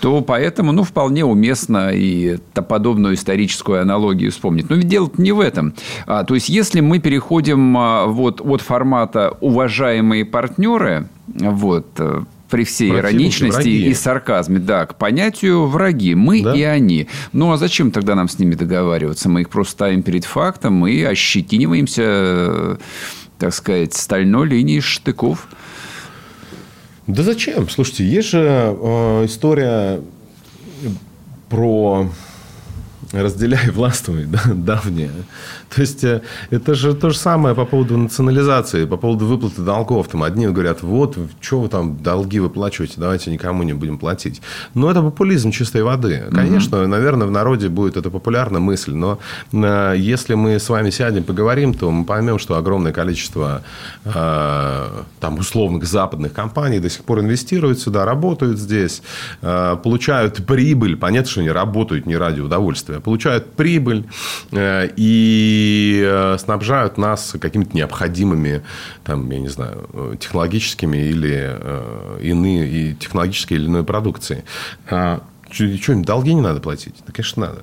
То 0.00 0.22
поэтому, 0.22 0.72
ну, 0.72 0.82
вполне 0.82 1.24
уместно 1.24 1.90
и 1.92 2.38
подобную 2.54 3.14
историческую 3.14 3.80
аналогию 3.80 4.30
вспомнить. 4.30 4.68
Но 4.70 4.76
ведь 4.76 4.88
дело 4.88 5.10
не 5.18 5.32
в 5.32 5.40
этом. 5.40 5.74
А, 6.06 6.24
то 6.24 6.34
есть, 6.34 6.48
если 6.48 6.80
мы 6.80 6.98
переходим 6.98 7.76
а, 7.76 8.06
вот 8.06 8.40
от 8.40 8.60
формата 8.60 9.36
«уважаемые 9.40 10.24
партнеры», 10.24 11.08
вот, 11.26 11.86
э, 11.98 12.22
при 12.48 12.64
всей 12.64 12.90
Противники, 12.90 13.14
ироничности 13.14 13.54
враги. 13.56 13.90
и 13.90 13.94
сарказме, 13.94 14.58
да, 14.58 14.86
к 14.86 14.96
понятию 14.96 15.66
враги. 15.66 16.14
Мы 16.14 16.42
да? 16.42 16.54
и 16.54 16.62
они. 16.62 17.08
Ну, 17.32 17.52
а 17.52 17.56
зачем 17.56 17.90
тогда 17.90 18.14
нам 18.14 18.28
с 18.28 18.38
ними 18.38 18.54
договариваться? 18.54 19.28
Мы 19.28 19.42
их 19.42 19.50
просто 19.50 19.72
ставим 19.72 20.02
перед 20.02 20.24
фактом 20.24 20.86
и 20.86 21.02
ощетиниваемся, 21.02 22.78
так 23.38 23.52
сказать, 23.54 23.94
стальной 23.94 24.48
линией 24.48 24.80
штыков. 24.80 25.48
Да 27.06 27.22
зачем? 27.22 27.68
Слушайте, 27.68 28.04
есть 28.04 28.30
же 28.30 28.38
э, 28.40 29.24
история 29.26 30.00
про 31.48 32.10
разделяй, 33.12 33.70
властвуй, 33.70 34.24
да, 34.26 34.42
давняя. 34.54 35.10
То 35.74 35.80
есть, 35.82 36.04
э, 36.04 36.22
это 36.50 36.74
же 36.74 36.94
то 36.94 37.10
же 37.10 37.16
самое 37.16 37.54
по 37.54 37.64
поводу 37.64 37.96
национализации, 37.96 38.86
по 38.86 38.96
поводу 38.96 39.26
выплаты 39.26 39.62
долгов. 39.62 40.08
Там 40.08 40.22
одни 40.22 40.46
говорят, 40.46 40.82
вот, 40.82 41.18
что 41.40 41.60
вы 41.60 41.68
там 41.68 42.02
долги 42.02 42.40
выплачиваете, 42.40 42.94
давайте 42.96 43.30
никому 43.30 43.62
не 43.62 43.74
будем 43.74 43.98
платить. 43.98 44.40
Но 44.74 44.90
это 44.90 45.02
популизм 45.02 45.50
чистой 45.50 45.82
воды. 45.82 46.24
Конечно, 46.32 46.80
угу. 46.80 46.88
наверное, 46.88 47.26
в 47.26 47.30
народе 47.30 47.68
будет 47.68 47.96
это 47.96 48.10
популярная 48.10 48.60
мысль, 48.60 48.94
но 48.94 49.18
э, 49.52 49.94
если 49.98 50.34
мы 50.34 50.58
с 50.58 50.68
вами 50.68 50.90
сядем, 50.90 51.24
поговорим, 51.24 51.74
то 51.74 51.90
мы 51.90 52.04
поймем, 52.04 52.38
что 52.38 52.56
огромное 52.56 52.92
количество 52.92 53.62
э, 54.04 54.86
там 55.20 55.38
условных 55.38 55.84
западных 55.84 56.32
компаний 56.32 56.80
до 56.80 56.88
сих 56.88 57.04
пор 57.04 57.20
инвестируют 57.20 57.78
сюда, 57.80 58.04
работают 58.04 58.58
здесь, 58.58 59.02
получают 59.40 60.46
прибыль. 60.46 60.96
Понятно, 60.96 61.30
что 61.30 61.40
они 61.40 61.50
работают 61.50 62.06
не 62.06 62.16
ради 62.16 62.40
удовольствия, 62.40 63.00
получают 63.00 63.52
прибыль 63.52 64.06
и 64.52 65.57
и 65.58 66.02
э, 66.04 66.38
снабжают 66.38 66.98
нас 66.98 67.34
какими-то 67.40 67.76
необходимыми, 67.76 68.62
там, 69.04 69.28
я 69.30 69.40
не 69.40 69.48
знаю, 69.48 70.16
технологическими 70.20 70.98
или 70.98 71.36
э, 71.36 72.18
иные, 72.22 72.68
и 72.68 72.94
технологической 72.94 73.56
или 73.56 73.66
иной 73.66 73.84
продукцией. 73.84 74.44
А 74.88 75.20
что, 75.50 75.64
им 75.64 76.04
долги 76.04 76.34
не 76.34 76.40
надо 76.40 76.60
платить? 76.60 76.94
Да, 77.06 77.12
конечно, 77.12 77.46
надо. 77.46 77.62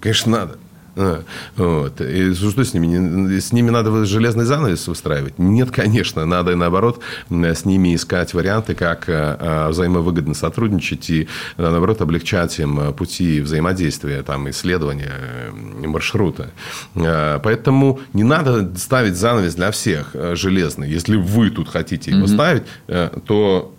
Конечно, 0.00 0.32
надо. 0.32 0.58
А, 1.00 1.24
вот. 1.56 2.00
И 2.00 2.34
что 2.34 2.62
с 2.62 2.74
ними? 2.74 3.38
С 3.38 3.52
ними 3.52 3.70
надо 3.70 4.04
железный 4.04 4.44
занавес 4.44 4.86
устраивать? 4.86 5.38
Нет, 5.38 5.70
конечно. 5.70 6.26
Надо, 6.26 6.54
наоборот, 6.56 7.00
с 7.30 7.64
ними 7.64 7.94
искать 7.94 8.34
варианты, 8.34 8.74
как 8.74 9.08
а, 9.08 9.36
а, 9.40 9.68
взаимовыгодно 9.70 10.34
сотрудничать 10.34 11.08
и, 11.08 11.28
наоборот, 11.56 12.02
облегчать 12.02 12.58
им 12.58 12.92
пути 12.92 13.40
взаимодействия, 13.40 14.22
там, 14.22 14.50
исследования 14.50 15.12
маршрута. 15.52 16.50
Поэтому 16.94 18.00
не 18.12 18.24
надо 18.24 18.70
ставить 18.76 19.16
занавес 19.16 19.54
для 19.54 19.70
всех 19.70 20.14
железный. 20.34 20.90
Если 20.90 21.16
вы 21.16 21.50
тут 21.50 21.68
хотите 21.68 22.10
его 22.10 22.24
mm-hmm. 22.24 22.34
ставить, 22.34 22.62
то 23.24 23.74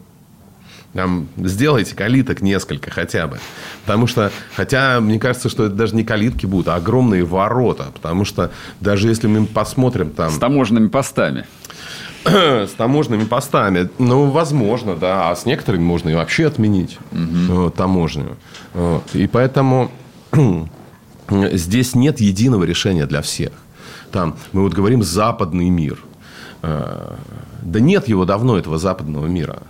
там, 0.93 1.27
сделайте 1.38 1.95
калиток 1.95 2.41
несколько 2.41 2.91
хотя 2.91 3.27
бы. 3.27 3.39
Потому 3.86 4.08
что, 4.08 4.32
хотя, 4.56 4.99
мне 4.99 5.19
кажется, 5.19 5.49
что 5.49 5.65
это 5.65 5.75
даже 5.75 5.95
не 5.95 6.04
калитки 6.04 6.45
будут, 6.45 6.67
а 6.67 6.75
огромные 6.75 7.23
ворота. 7.23 7.88
Потому 7.93 8.25
что 8.25 8.51
даже 8.82 9.08
если 9.08 9.27
мы 9.27 9.45
посмотрим 9.45 10.10
там... 10.10 10.32
С 10.32 10.38
таможенными 10.38 10.89
постами. 10.89 11.45
С 12.25 12.71
таможенными 12.71 13.23
постами. 13.23 13.89
Ну, 13.99 14.30
возможно, 14.30 14.95
да. 14.95 15.32
А 15.32 15.36
с 15.36 15.45
некоторыми 15.45 15.84
можно 15.84 16.10
и 16.10 16.13
вообще 16.13 16.47
отменить 16.47 16.97
угу. 17.12 17.69
таможню. 17.71 18.38
Вот. 18.73 19.04
И 19.13 19.27
поэтому 19.27 19.91
здесь 21.30 21.95
нет 21.95 22.19
единого 22.19 22.65
решения 22.65 23.06
для 23.06 23.21
всех. 23.21 23.51
Там, 24.12 24.36
мы 24.51 24.63
вот 24.63 24.73
говорим 24.73 25.04
«западный 25.04 25.69
мир». 25.69 25.99
Э, 26.63 27.15
да 27.62 27.80
нет 27.80 28.08
его 28.08 28.25
давно, 28.25 28.58
этого 28.58 28.77
западного 28.77 29.27
мира. 29.27 29.63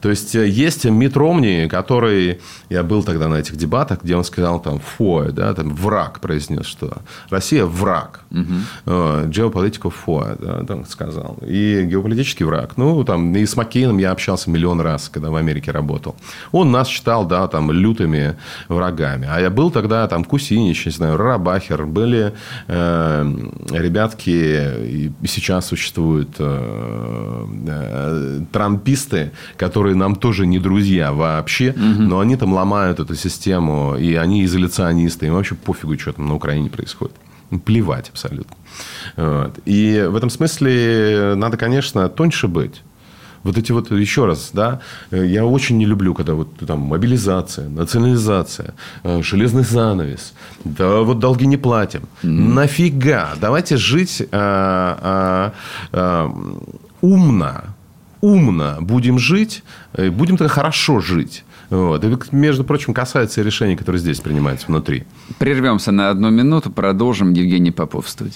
То 0.00 0.10
есть, 0.10 0.34
э, 0.34 0.46
есть 0.48 0.84
Мит 0.84 1.16
Ромни, 1.16 1.68
который... 1.68 2.40
Я 2.68 2.82
был 2.82 3.02
тогда 3.02 3.28
на 3.28 3.36
этих 3.36 3.56
дебатах, 3.56 4.02
где 4.02 4.16
он 4.16 4.24
сказал 4.24 4.60
там 4.60 4.80
«фое», 4.80 5.30
да, 5.30 5.54
там 5.54 5.74
«враг» 5.74 6.20
произнес, 6.20 6.66
что 6.66 6.98
Россия– 7.30 7.64
враг. 7.66 8.20
Угу. 8.30 8.92
Geopolitical 9.30 9.92
foe, 10.06 10.36
да, 10.40 10.64
там 10.64 10.86
сказал. 10.86 11.38
И 11.46 11.84
геополитический 11.84 12.44
враг. 12.44 12.76
Ну, 12.76 13.04
там, 13.04 13.34
и 13.34 13.46
с 13.46 13.56
Маккейном 13.56 13.98
я 13.98 14.10
общался 14.10 14.50
миллион 14.50 14.80
раз, 14.80 15.08
когда 15.08 15.30
в 15.30 15.36
Америке 15.36 15.70
работал. 15.70 16.16
Он 16.52 16.70
нас 16.70 16.88
считал, 16.88 17.26
да, 17.26 17.46
там, 17.48 17.72
лютыми 17.72 18.36
врагами. 18.68 19.28
А 19.30 19.40
я 19.40 19.50
был 19.50 19.70
тогда, 19.70 20.06
там, 20.08 20.24
Кусинич, 20.24 20.86
не 20.86 20.92
знаю, 20.92 21.16
Рабахер, 21.16 21.86
были 21.86 22.32
э, 22.66 23.34
ребятки, 23.70 24.30
и 24.30 25.12
сейчас 25.26 25.66
существуют 25.66 26.30
э, 26.38 27.46
э, 27.66 28.40
трамписты, 28.52 29.32
которые 29.56 29.67
которые 29.68 29.94
нам 29.94 30.16
тоже 30.16 30.46
не 30.46 30.58
друзья 30.58 31.12
вообще, 31.12 31.70
угу. 31.70 32.02
но 32.02 32.20
они 32.20 32.36
там 32.36 32.52
ломают 32.54 33.00
эту 33.00 33.14
систему, 33.14 33.96
и 33.98 34.14
они 34.14 34.44
изоляционисты, 34.44 35.26
им 35.26 35.34
вообще 35.34 35.54
пофигу, 35.54 35.98
что 35.98 36.12
там 36.12 36.28
на 36.28 36.34
Украине 36.34 36.70
происходит. 36.70 37.16
Плевать 37.64 38.10
абсолютно. 38.10 38.56
Вот. 39.16 39.58
И 39.66 40.06
в 40.10 40.16
этом 40.16 40.30
смысле 40.30 41.34
надо, 41.36 41.56
конечно, 41.56 42.08
тоньше 42.08 42.48
быть. 42.48 42.82
Вот 43.42 43.58
эти 43.58 43.72
вот, 43.72 43.90
еще 43.90 44.24
раз, 44.26 44.50
да, 44.52 44.80
я 45.10 45.44
очень 45.44 45.78
не 45.78 45.86
люблю, 45.86 46.14
когда 46.14 46.32
вот 46.34 46.48
там 46.66 46.80
мобилизация, 46.80 47.68
национализация, 47.68 48.74
э, 49.04 49.22
железный 49.22 49.64
занавес, 49.64 50.34
да 50.64 51.00
вот 51.00 51.18
долги 51.18 51.46
не 51.46 51.56
платим. 51.56 52.00
Mm-hmm. 52.22 52.54
Нафига? 52.54 53.34
Давайте 53.40 53.76
жить 53.76 54.22
а, 54.32 54.98
а, 55.00 55.52
а, 55.92 56.32
умно, 57.00 57.64
умно 58.20 58.78
будем 58.80 59.18
жить, 59.18 59.62
э, 59.94 60.10
будем 60.10 60.36
тогда 60.36 60.52
хорошо 60.52 61.00
жить. 61.00 61.44
Вот. 61.70 62.02
И, 62.04 62.18
между 62.32 62.64
прочим, 62.64 62.94
касается 62.94 63.42
решений, 63.42 63.76
которые 63.76 64.00
здесь 64.00 64.20
принимаются 64.20 64.66
внутри. 64.68 65.04
Прервемся 65.38 65.92
на 65.92 66.10
одну 66.10 66.30
минуту, 66.30 66.70
продолжим. 66.70 67.32
Евгений 67.32 67.70
Попов 67.70 68.06
в 68.06 68.08
студии. 68.08 68.34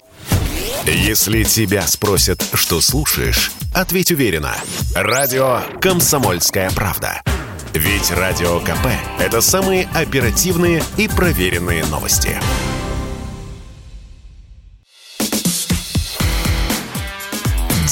Если 0.87 1.45
тебя 1.45 1.83
спросят, 1.83 2.45
что 2.55 2.81
слушаешь, 2.81 3.53
ответь 3.75 4.11
уверенно. 4.11 4.55
Радио 4.95 5.61
«Комсомольская 5.81 6.71
правда». 6.75 7.23
Ведь 7.73 8.11
Радио 8.11 8.59
КП– 8.61 8.89
это 9.19 9.41
самые 9.41 9.89
оперативные 9.95 10.83
и 10.99 11.09
проверенные 11.09 11.85
новости. 11.87 12.39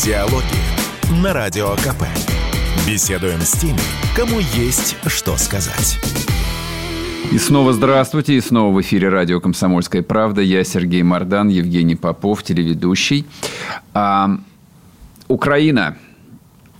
Диалоги 0.05 0.70
на 1.11 1.33
Радио 1.33 1.71
КП. 1.71 2.05
Беседуем 2.87 3.41
с 3.41 3.53
теми, 3.53 3.81
кому 4.15 4.39
есть 4.39 4.97
что 5.07 5.37
сказать. 5.37 5.99
И 7.33 7.39
снова 7.39 7.73
здравствуйте, 7.73 8.35
и 8.35 8.41
снова 8.41 8.73
в 8.73 8.81
эфире 8.81 9.09
радио 9.09 9.41
«Комсомольская 9.41 10.03
правда». 10.03 10.41
Я 10.41 10.63
Сергей 10.63 11.03
Мордан, 11.03 11.49
Евгений 11.49 11.97
Попов, 11.97 12.45
телеведущий. 12.45 13.27
А, 13.93 14.31
Украина. 15.27 15.97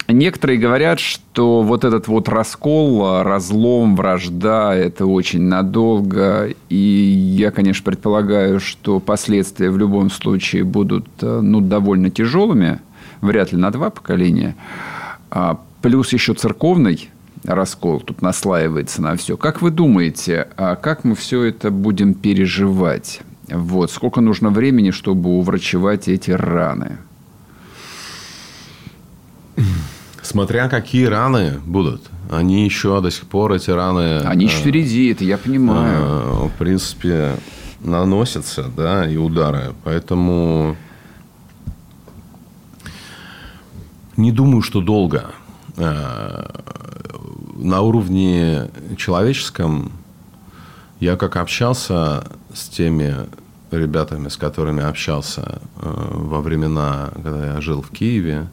Некоторые 0.07 0.59
говорят, 0.59 1.01
что 1.01 1.63
вот 1.63 1.85
этот 1.85 2.07
вот 2.07 2.29
раскол, 2.29 3.23
разлом, 3.23 3.97
вражда– 3.97 4.75
это 4.77 5.07
очень 5.07 5.43
надолго. 5.43 6.51
И 6.69 6.77
я, 6.77 7.51
конечно, 7.51 7.85
предполагаю, 7.85 8.61
что 8.61 9.01
последствия 9.01 9.71
в 9.71 9.79
любом 9.79 10.11
случае 10.11 10.65
будут 10.65 11.09
ну, 11.21 11.61
довольно 11.61 12.11
тяжелыми. 12.11 12.81
Вряд 13.21 13.53
ли 13.53 13.59
на 13.59 13.71
два 13.71 13.91
поколения. 13.91 14.57
А, 15.31 15.61
плюс 15.83 16.13
еще 16.13 16.35
церковный 16.35 17.11
раскол 17.45 18.01
тут 18.01 18.23
наслаивается 18.23 19.03
на 19.03 19.17
все. 19.17 19.37
Как 19.37 19.63
вы 19.63 19.71
думаете, 19.71 20.49
а 20.57 20.77
как 20.77 21.05
мы 21.05 21.15
все 21.15 21.45
это 21.45 21.71
будем 21.71 22.15
переживать? 22.15 23.21
Вот. 23.49 23.91
Сколько 23.91 24.21
нужно 24.21 24.51
времени, 24.51 24.91
чтобы 24.91 25.31
уврачевать 25.31 26.09
эти 26.09 26.31
раны? 26.31 26.99
Смотря 30.23 30.69
какие 30.69 31.07
раны 31.07 31.59
будут. 31.67 32.09
Они 32.31 32.65
еще 32.65 33.01
до 33.01 33.11
сих 33.11 33.27
пор, 33.27 33.53
эти 33.53 33.71
раны... 33.71 34.21
Они 34.21 34.45
еще 34.45 34.59
впереди, 34.59 35.11
это 35.11 35.25
я 35.25 35.37
понимаю. 35.37 35.99
Э, 35.99 36.47
в 36.47 36.53
принципе, 36.59 37.33
наносятся, 37.81 38.67
да, 38.77 39.11
и 39.11 39.17
удары. 39.17 39.73
Поэтому 39.83 40.77
не 44.21 44.33
думаю, 44.33 44.63
что 44.63 44.81
долго. 44.81 45.31
Э, 45.77 46.45
на 47.57 47.81
уровне 47.81 48.71
человеческом 48.97 49.93
я 51.01 51.17
как 51.17 51.37
общался 51.37 52.25
с 52.53 52.69
теми 52.69 53.15
ребятами, 53.71 54.29
с 54.29 54.37
которыми 54.37 54.83
общался 54.83 55.61
э, 55.81 56.09
во 56.13 56.41
времена, 56.41 57.11
когда 57.15 57.55
я 57.55 57.61
жил 57.61 57.83
в 57.83 57.91
Киеве, 57.91 58.49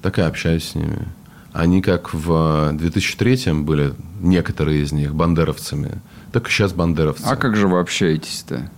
так 0.00 0.18
и 0.18 0.22
общаюсь 0.22 0.70
с 0.70 0.74
ними. 0.74 1.06
Они 1.52 1.82
как 1.82 2.14
в 2.14 2.72
2003 2.72 3.52
были, 3.62 3.94
некоторые 4.20 4.82
из 4.82 4.92
них, 4.92 5.14
бандеровцами, 5.14 6.00
так 6.32 6.48
и 6.48 6.50
сейчас 6.50 6.72
бандеровцы. 6.72 7.24
А 7.24 7.36
как 7.36 7.56
же 7.56 7.68
вы 7.68 7.78
общаетесь-то? 7.78 8.70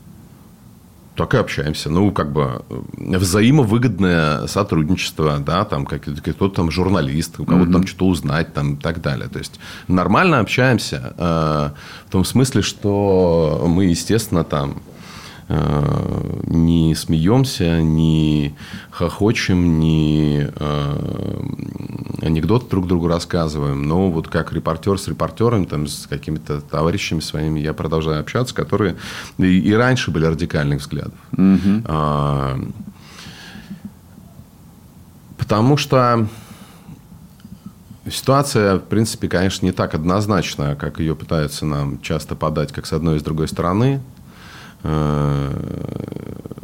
Так 1.17 1.35
и 1.35 1.37
общаемся. 1.37 1.91
Ну, 1.91 2.11
как 2.11 2.33
бы 2.33 2.65
э, 2.69 3.19
взаимовыгодное 3.19 4.47
сотрудничество, 4.49 5.39
да, 5.39 5.65
там 5.65 5.87
кто-то 5.87 6.49
там 6.49 6.71
журналист, 6.71 7.39
у 7.39 7.45
кого-то 7.45 7.71
mm-hmm. 7.71 7.73
там 7.73 7.87
что-то 7.87 8.07
узнать, 8.07 8.53
там 8.53 8.75
и 8.75 8.77
так 8.77 9.01
далее. 9.01 9.29
То 9.29 9.39
есть 9.39 9.61
нормально 9.87 10.41
общаемся 10.41 11.15
э, 11.17 11.71
в 12.09 12.11
том 12.11 12.25
смысле, 12.25 12.63
что 12.63 13.65
мы, 13.69 13.85
естественно, 13.87 14.43
там 14.43 14.83
не 15.49 16.95
смеемся, 16.95 17.83
не 17.83 18.55
хохочем, 18.91 19.79
не 19.79 20.49
э, 20.55 21.41
анекдоты 22.23 22.71
друг 22.71 22.87
другу 22.87 23.09
рассказываем. 23.09 23.87
Но 23.87 24.11
вот 24.11 24.29
как 24.29 24.53
репортер 24.53 24.99
с 24.99 25.07
репортером, 25.07 25.67
там, 25.67 25.87
с 25.87 26.07
какими-то 26.07 26.61
товарищами 26.61 27.21
своими 27.21 27.61
я 27.61 27.75
продолжаю 27.75 28.21
общаться, 28.21 28.55
которые 28.55 28.97
и, 29.39 29.59
и 29.59 29.73
раньше 29.75 30.11
были 30.11 30.25
радикальных 30.25 30.81
взглядов. 30.81 31.19
Угу. 31.33 31.83
А, 31.87 32.59
потому 35.37 35.77
что 35.77 36.27
Ситуация, 38.11 38.77
в 38.77 38.83
принципе, 38.83 39.29
конечно, 39.29 39.65
не 39.65 39.73
так 39.73 39.95
однозначная, 39.95 40.75
как 40.75 41.01
ее 41.01 41.17
пытаются 41.17 41.65
нам 41.65 42.03
часто 42.03 42.37
подать 42.37 42.71
как 42.71 42.85
с 42.85 42.93
одной 42.93 43.17
и 43.17 43.19
с 43.19 43.23
другой 43.23 43.49
стороны. 43.49 44.03
Э, 44.85 45.51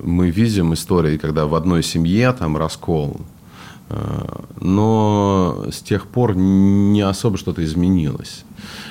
мы 0.03 0.31
видим 0.31 0.73
истории, 0.75 1.17
когда 1.17 1.47
в 1.47 1.55
одной 1.55 1.83
семье 1.83 2.33
там 2.33 2.57
раскол, 2.57 3.21
э, 3.89 4.25
но 4.61 5.67
с 5.71 5.81
тех 5.81 6.07
пор 6.07 6.37
не 6.37 7.01
особо 7.01 7.39
что-то 7.39 7.65
изменилось. 7.65 8.45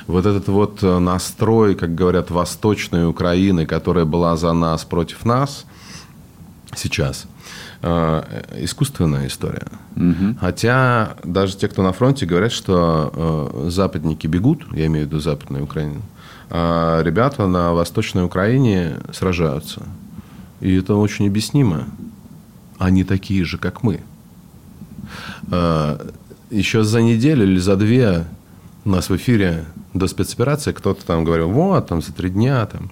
Вот 0.08 0.26
этот 0.26 0.48
вот 0.48 0.82
настрой, 0.82 1.76
как 1.76 1.94
говорят, 1.94 2.32
восточной 2.32 3.08
Украины, 3.08 3.66
которая 3.68 4.06
была 4.06 4.36
за 4.36 4.52
нас 4.54 4.84
против 4.84 5.26
нас 5.26 5.66
сейчас, 6.76 7.26
э, 7.84 8.24
искусственная 8.58 9.28
история. 9.28 9.68
Угу. 9.96 10.38
Хотя 10.42 11.18
даже 11.24 11.56
те, 11.56 11.68
кто 11.68 11.84
на 11.84 11.92
фронте, 11.92 12.26
говорят, 12.26 12.52
что 12.52 13.68
западники 13.68 14.26
бегут, 14.26 14.66
я 14.74 14.88
имею 14.88 15.06
в 15.06 15.10
виду 15.10 15.20
западную 15.20 15.66
Украину, 15.66 16.02
а 16.02 16.19
ребята 16.50 17.48
на 17.48 17.74
Восточной 17.74 18.24
Украине 18.24 18.98
сражаются. 19.12 19.84
И 20.62 20.76
это 20.76 20.96
очень 20.96 21.28
объяснимо. 21.28 21.86
Они 22.78 23.04
такие 23.04 23.44
же, 23.46 23.58
как 23.58 23.84
мы. 23.84 24.02
А, 25.52 26.00
еще 26.50 26.84
за 26.84 27.02
неделю 27.02 27.44
или 27.44 27.60
за 27.60 27.76
две 27.76 28.26
у 28.86 28.90
нас 28.90 29.10
в 29.10 29.16
эфире 29.16 29.66
до 29.94 30.08
спецоперации 30.08 30.72
кто-то 30.72 31.06
там 31.06 31.24
говорил, 31.24 31.50
вот, 31.50 31.88
там 31.88 32.02
за 32.02 32.14
три 32.14 32.30
дня 32.30 32.66
там. 32.66 32.92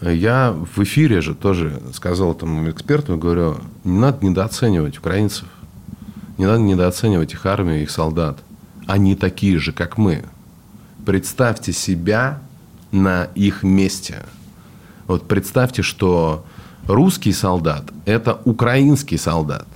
Я 0.00 0.52
в 0.52 0.78
эфире 0.82 1.20
же 1.20 1.34
тоже 1.34 1.82
сказал 1.92 2.32
этому 2.32 2.70
эксперту, 2.70 3.16
говорю, 3.16 3.58
не 3.84 3.98
надо 3.98 4.24
недооценивать 4.24 4.98
украинцев. 4.98 5.48
Не 6.38 6.46
надо 6.46 6.60
недооценивать 6.60 7.32
их 7.32 7.44
армию, 7.46 7.82
их 7.82 7.90
солдат. 7.90 8.38
Они 8.86 9.16
такие 9.16 9.58
же, 9.58 9.72
как 9.72 9.98
мы 9.98 10.24
представьте 11.08 11.72
себя 11.72 12.38
на 12.92 13.28
их 13.34 13.62
месте. 13.62 14.26
Вот 15.06 15.26
представьте, 15.26 15.80
что 15.80 16.44
русский 16.86 17.32
солдат– 17.32 17.84
это 18.04 18.38
украинский 18.44 19.16
солдат. 19.16 19.66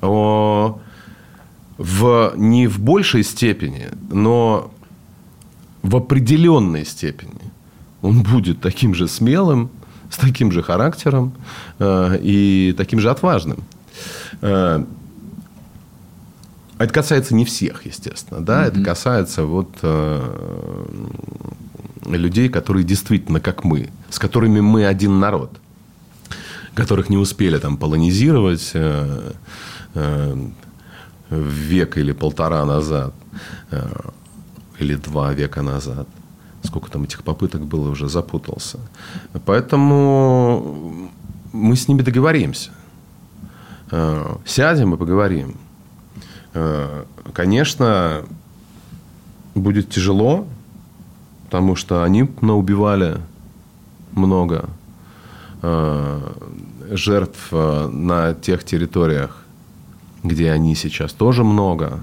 О, 0.00 0.80
в, 1.76 2.32
не 2.36 2.66
в 2.66 2.80
большей 2.80 3.24
степени, 3.24 3.88
но 4.10 4.70
в 5.82 5.96
определенной 5.96 6.86
степени 6.86 7.52
он 8.00 8.22
будет 8.22 8.62
таким 8.62 8.94
же 8.94 9.06
смелым, 9.06 9.68
с 10.08 10.16
таким 10.16 10.50
же 10.50 10.62
характером 10.62 11.34
э, 11.78 12.18
и 12.22 12.74
таким 12.74 13.00
же 13.00 13.10
отважным. 13.10 13.58
Э, 14.40 14.82
это 16.78 16.92
касается 16.92 17.34
не 17.34 17.44
всех, 17.44 17.86
естественно, 17.86 18.44
да, 18.44 18.64
mm-hmm. 18.64 18.68
это 18.68 18.82
касается 18.82 19.44
вот 19.44 19.70
э, 19.82 20.86
людей, 22.06 22.48
которые 22.48 22.84
действительно 22.84 23.40
как 23.40 23.64
мы, 23.64 23.90
с 24.10 24.18
которыми 24.18 24.60
мы 24.60 24.86
один 24.86 25.18
народ, 25.18 25.50
которых 26.74 27.08
не 27.08 27.16
успели 27.16 27.58
там 27.58 27.76
полонизировать 27.76 28.70
э, 28.74 29.32
э, 29.94 30.48
век 31.30 31.98
или 31.98 32.12
полтора 32.12 32.64
назад, 32.64 33.14
э, 33.70 33.86
или 34.78 34.94
два 34.94 35.32
века 35.32 35.62
назад. 35.62 36.06
Сколько 36.62 36.90
там 36.90 37.04
этих 37.04 37.22
попыток 37.22 37.62
было, 37.62 37.90
уже 37.90 38.08
запутался. 38.08 38.78
Поэтому 39.44 41.10
мы 41.52 41.76
с 41.76 41.88
ними 41.88 42.02
договоримся. 42.02 42.70
Э, 43.90 44.36
сядем 44.44 44.94
и 44.94 44.96
поговорим. 44.96 45.56
Э, 46.60 47.04
конечно, 47.34 48.24
будет 49.54 49.90
тяжело, 49.90 50.48
потому 51.44 51.76
что 51.76 52.02
они 52.02 52.28
наубивали 52.40 53.18
много 54.10 54.68
э, 55.62 56.32
жертв 56.90 57.48
э, 57.52 57.86
на 57.86 58.34
тех 58.34 58.64
территориях, 58.64 59.44
где 60.24 60.50
они 60.50 60.74
сейчас 60.74 61.12
тоже 61.12 61.44
много. 61.44 62.00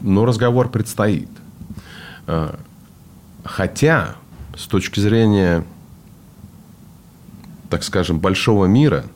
Но 0.00 0.24
разговор 0.24 0.68
предстоит. 0.68 1.28
Хотя, 3.44 4.14
с 4.56 4.66
точки 4.66 5.00
зрения, 5.00 5.64
так 7.68 7.82
скажем, 7.82 8.20
большого 8.20 8.66
мира– 8.66 9.04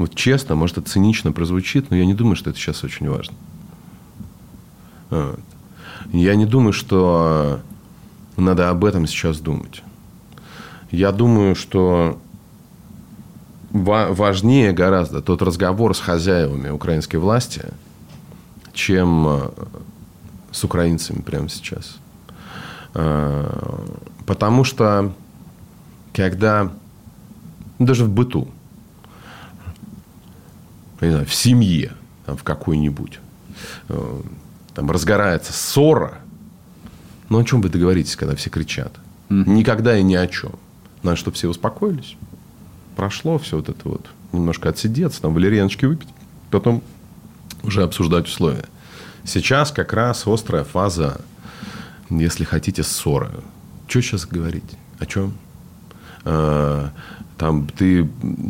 вот 0.00 0.14
честно, 0.14 0.54
может, 0.54 0.78
это 0.78 0.88
цинично 0.88 1.30
прозвучит, 1.30 1.90
но 1.90 1.96
я 1.96 2.06
не 2.06 2.14
думаю, 2.14 2.34
что 2.34 2.48
это 2.48 2.58
сейчас 2.58 2.82
очень 2.84 3.06
важно. 3.10 3.34
Вот. 5.10 5.40
Я 6.10 6.36
не 6.36 6.46
думаю, 6.46 6.72
что 6.72 7.60
надо 8.38 8.70
об 8.70 8.86
этом 8.86 9.06
сейчас 9.06 9.40
думать. 9.40 9.82
Я 10.90 11.12
думаю, 11.12 11.54
что 11.54 12.18
важнее 13.72 14.72
гораздо 14.72 15.20
тот 15.20 15.42
разговор 15.42 15.94
с 15.94 16.00
хозяевами 16.00 16.70
украинской 16.70 17.16
власти, 17.16 17.66
чем 18.72 19.26
э, 19.28 19.50
с 20.50 20.64
украинцами 20.64 21.20
прямо 21.20 21.50
сейчас. 21.50 21.98
Э, 22.94 23.84
потому 24.24 24.64
что 24.64 25.12
когда 26.14 26.72
даже 27.78 28.06
в 28.06 28.10
быту, 28.10 28.48
не 31.06 31.12
знаю, 31.12 31.26
в 31.26 31.34
семье, 31.34 31.92
там, 32.26 32.36
в 32.36 32.44
какой-нибудь, 32.44 33.18
э, 33.88 34.20
там 34.74 34.90
разгорается 34.90 35.52
ссора, 35.52 36.18
ну 37.28 37.38
о 37.38 37.44
чем 37.44 37.60
вы 37.60 37.68
договоритесь, 37.68 38.16
когда 38.16 38.34
все 38.34 38.50
кричат? 38.50 38.92
Mm-hmm. 39.28 39.48
Никогда 39.48 39.96
и 39.96 40.02
ни 40.02 40.14
о 40.14 40.26
чем. 40.26 40.52
Надо, 41.02 41.16
чтобы 41.16 41.36
все 41.36 41.48
успокоились. 41.48 42.16
Прошло 42.96 43.38
все 43.38 43.56
вот 43.56 43.68
это 43.68 43.88
вот. 43.88 44.06
Немножко 44.32 44.68
отсидеться, 44.68 45.22
там 45.22 45.32
валерьяночки 45.32 45.84
выпить. 45.84 46.08
Потом 46.50 46.82
уже 47.62 47.82
обсуждать 47.82 48.26
условия. 48.26 48.64
Сейчас 49.24 49.70
как 49.70 49.92
раз 49.92 50.26
острая 50.26 50.64
фаза, 50.64 51.20
если 52.10 52.44
хотите, 52.44 52.82
ссоры. 52.82 53.30
Что 53.86 54.00
сейчас 54.02 54.26
говорить? 54.26 54.64
О 54.98 55.06
чем? 55.06 55.34
Там 57.40 57.66
ты 57.66 58.06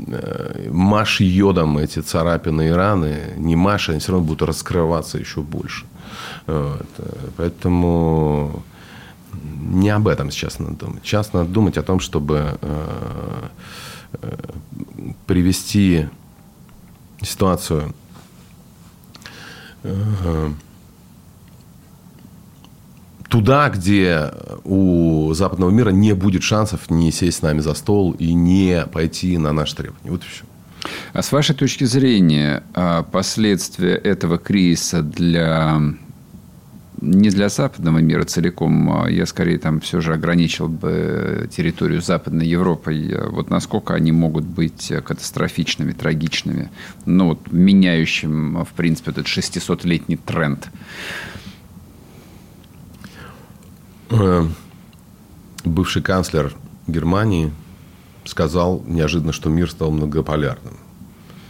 э, 0.09 0.69
машь 0.73 1.21
йодом 1.21 1.79
эти 1.79 2.01
царапины 2.01 2.67
и 2.67 2.71
раны, 2.71 3.35
не 3.37 3.55
машь, 3.55 3.89
они 3.89 4.01
все 4.01 4.11
равно 4.11 4.27
будут 4.27 4.43
раскрываться 4.49 5.17
еще 5.17 5.43
больше. 5.43 5.87
Вот. 6.49 6.89
Поэтому 7.37 8.65
не 9.61 9.91
об 9.91 10.09
этом 10.09 10.33
сейчас 10.33 10.59
надо 10.59 10.75
думать. 10.75 11.05
Сейчас 11.05 11.33
надо 11.33 11.49
думать 11.49 11.79
о 11.79 11.85
том, 11.85 12.01
чтобы 12.01 12.59
э, 12.61 13.49
э, 14.23 14.37
привести 15.27 16.09
ситуацию 17.23 17.95
туда, 23.31 23.71
где 23.71 24.31
у 24.65 25.33
западного 25.33 25.71
мира 25.71 25.91
не 25.91 26.15
будет 26.15 26.43
шансов 26.43 26.91
не 26.91 27.13
сесть 27.13 27.39
с 27.39 27.43
нами 27.43 27.61
за 27.61 27.75
стол 27.75 28.13
и 28.13 28.35
не 28.35 28.85
пойти 28.93 29.39
на 29.39 29.53
наши 29.53 29.77
требования. 29.77 30.11
Вот 30.11 30.23
и 30.25 30.27
все. 30.27 30.45
А 31.13 31.23
с 31.23 31.33
вашей 31.33 31.55
точки 31.55 31.85
зрения, 31.85 32.63
а, 32.75 33.03
последствия 33.03 33.95
этого 33.95 34.39
кризиса 34.39 35.03
для 35.03 35.81
не 37.01 37.31
для 37.31 37.49
западного 37.49 37.99
мира 37.99 38.25
целиком, 38.25 39.05
а 39.05 39.09
я 39.09 39.25
скорее 39.25 39.59
там 39.59 39.81
все 39.81 40.03
же 40.03 40.13
ограничил 40.13 40.69
бы 40.69 41.49
территорию 41.51 42.03
Западной 42.03 42.47
Европы. 42.47 43.19
Вот 43.31 43.49
насколько 43.49 43.95
они 43.95 44.13
могут 44.13 44.45
быть 44.45 44.93
катастрофичными, 45.05 45.93
трагичными, 45.93 46.71
ну, 47.07 47.29
вот, 47.29 47.53
меняющим, 47.53 48.65
в 48.65 48.73
принципе, 48.77 49.13
этот 49.13 49.27
600-летний 49.27 50.17
тренд. 50.17 50.69
Э, 54.11 54.45
бывший 55.65 56.03
канцлер 56.03 56.53
Германии 56.89 57.53
сказал 58.25 58.83
неожиданно, 58.87 59.33
что 59.33 59.49
мир 59.49 59.71
стал 59.71 59.93
многополярным. 59.93 60.77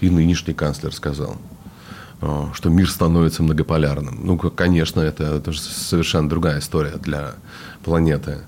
И 0.00 0.10
нынешний 0.10 0.52
канцлер 0.52 0.94
сказал, 0.94 1.36
э, 2.20 2.46
что 2.52 2.68
мир 2.68 2.90
становится 2.90 3.42
многополярным. 3.42 4.20
Ну, 4.22 4.36
конечно, 4.36 5.00
это, 5.00 5.24
это 5.36 5.52
же 5.52 5.60
совершенно 5.60 6.28
другая 6.28 6.58
история 6.58 6.96
для 6.98 7.32
планеты. 7.82 8.40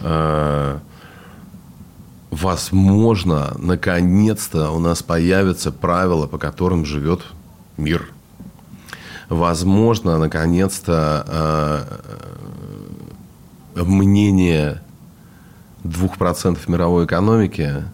Э, 0.00 0.78
возможно, 2.30 3.56
наконец-то 3.58 4.70
у 4.70 4.78
нас 4.78 5.02
появятся 5.02 5.72
правила, 5.72 6.28
по 6.28 6.38
которым 6.38 6.86
живет 6.86 7.22
мир. 7.76 8.10
Возможно, 9.28 10.18
наконец-то 10.18 11.84
мнение 13.84 14.82
2% 15.84 16.58
мировой 16.66 17.04
экономики 17.04 17.84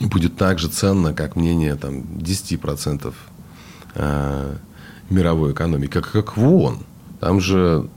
будет 0.00 0.36
так 0.36 0.58
же 0.58 0.68
ценно, 0.68 1.14
как 1.14 1.36
мнение 1.36 1.76
там, 1.76 2.00
10% 2.00 3.14
э, 3.94 4.56
мировой 5.10 5.52
экономики. 5.52 5.90
Как, 5.90 6.10
как 6.10 6.36
в 6.36 6.44
ООН. 6.44 6.78
Там 7.20 7.40
же 7.40 7.88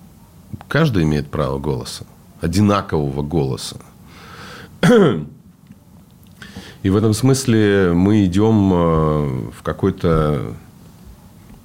каждый 0.67 1.03
имеет 1.03 1.29
право 1.29 1.59
голоса. 1.59 2.05
Одинакового 2.41 3.21
голоса. 3.23 3.77
И 6.83 6.89
в 6.89 6.97
этом 6.97 7.13
смысле 7.13 7.93
мы 7.93 8.25
идем 8.25 8.73
э, 8.73 9.51
в 9.51 9.63
какой-то 9.63 10.53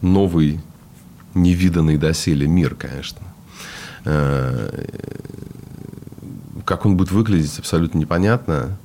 новый, 0.00 0.60
невиданный 1.34 1.96
доселе 1.96 2.46
мир, 2.46 2.76
конечно. 2.76 3.18
Э, 4.10 4.70
как 6.64 6.86
он 6.86 6.96
будет 6.96 7.10
выглядеть, 7.10 7.58
абсолютно 7.58 7.98
непонятно. 7.98 8.78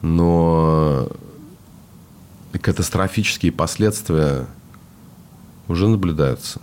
Но 0.00 1.08
катастрофические 2.62 3.52
последствия 3.52 4.46
уже 5.68 5.86
наблюдаются. 5.86 6.60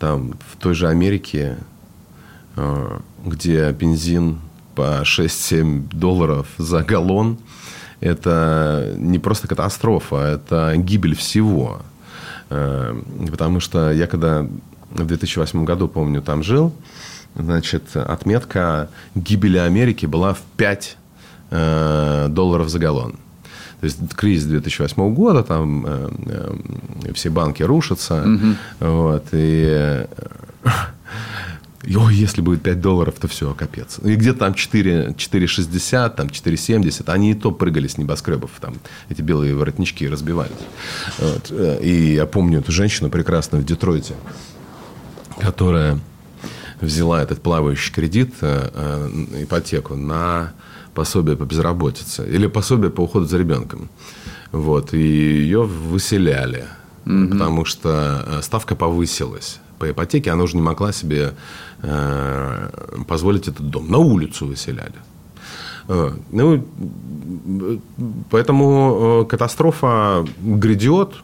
Там, 0.00 0.34
в 0.48 0.56
той 0.56 0.74
же 0.74 0.88
Америке, 0.88 1.58
э, 2.56 2.98
где 3.24 3.70
бензин 3.70 4.40
по 4.74 5.02
6-7 5.02 5.94
долларов 5.94 6.48
за 6.58 6.82
галлон, 6.82 7.38
это 8.00 8.94
не 8.96 9.20
просто 9.20 9.46
катастрофа, 9.46 10.16
это 10.16 10.74
гибель 10.76 11.14
всего. 11.14 11.82
Э, 12.48 13.00
потому 13.30 13.60
что 13.60 13.92
я 13.92 14.08
когда 14.08 14.48
в 14.90 15.06
2008 15.06 15.64
году, 15.64 15.88
помню, 15.88 16.22
там 16.22 16.42
жил. 16.42 16.72
Значит, 17.34 17.94
отметка 17.94 18.88
гибели 19.14 19.58
Америки 19.58 20.06
была 20.06 20.34
в 20.34 20.40
5 20.56 20.96
э, 21.50 22.26
долларов 22.30 22.68
за 22.68 22.78
галлон. 22.78 23.12
То 23.80 23.86
есть 23.86 23.98
кризис 24.14 24.44
2008 24.44 25.14
года, 25.14 25.42
там 25.42 25.86
э, 25.86 26.10
э, 27.04 27.12
все 27.14 27.30
банки 27.30 27.62
рушатся. 27.62 28.22
Угу. 28.22 28.56
Вот, 28.80 29.24
и 29.32 30.06
и, 31.84 31.96
ой, 31.96 32.14
если 32.14 32.42
будет 32.42 32.62
5 32.62 32.80
долларов, 32.80 33.14
то 33.18 33.26
все, 33.26 33.54
капец. 33.54 33.98
И 34.04 34.14
где-то 34.14 34.40
там 34.40 34.54
4, 34.54 35.14
4,60, 35.16 36.14
там 36.14 36.26
4,70, 36.26 37.10
они 37.10 37.32
и 37.32 37.34
то 37.34 37.50
прыгали 37.50 37.88
с 37.88 37.96
небоскребов, 37.96 38.50
там 38.60 38.74
эти 39.08 39.22
белые 39.22 39.54
воротнички 39.54 40.06
разбивались. 40.06 40.52
Вот. 41.18 41.50
Э, 41.50 41.80
и 41.82 42.14
я 42.14 42.26
помню 42.26 42.58
эту 42.58 42.70
женщину 42.70 43.08
прекрасную 43.08 43.62
в 43.62 43.66
Детройте, 43.66 44.14
которая 45.40 45.98
взяла 46.80 47.22
этот 47.22 47.42
плавающий 47.42 47.92
кредит, 47.92 48.34
э, 48.40 48.70
э, 48.72 49.42
ипотеку 49.42 49.96
на 49.96 50.52
пособие 50.94 51.36
по 51.36 51.44
безработице 51.44 52.28
или 52.28 52.46
пособие 52.46 52.90
по 52.90 53.02
уходу 53.02 53.26
за 53.26 53.38
ребенком. 53.38 53.88
Вот, 54.52 54.94
и 54.94 54.98
ее 54.98 55.62
выселяли, 55.62 56.64
угу. 57.06 57.28
потому 57.30 57.64
что 57.64 58.24
э, 58.26 58.42
ставка 58.42 58.74
повысилась 58.74 59.60
по 59.78 59.90
ипотеке, 59.90 60.30
она 60.30 60.42
уже 60.42 60.56
не 60.56 60.62
могла 60.62 60.92
себе 60.92 61.34
э, 61.82 62.70
позволить 63.06 63.48
этот 63.48 63.70
дом. 63.70 63.90
На 63.90 63.98
улицу 63.98 64.46
выселяли. 64.46 64.94
Ну, 66.30 66.64
поэтому 68.30 69.26
катастрофа 69.28 70.24
грядет, 70.40 71.14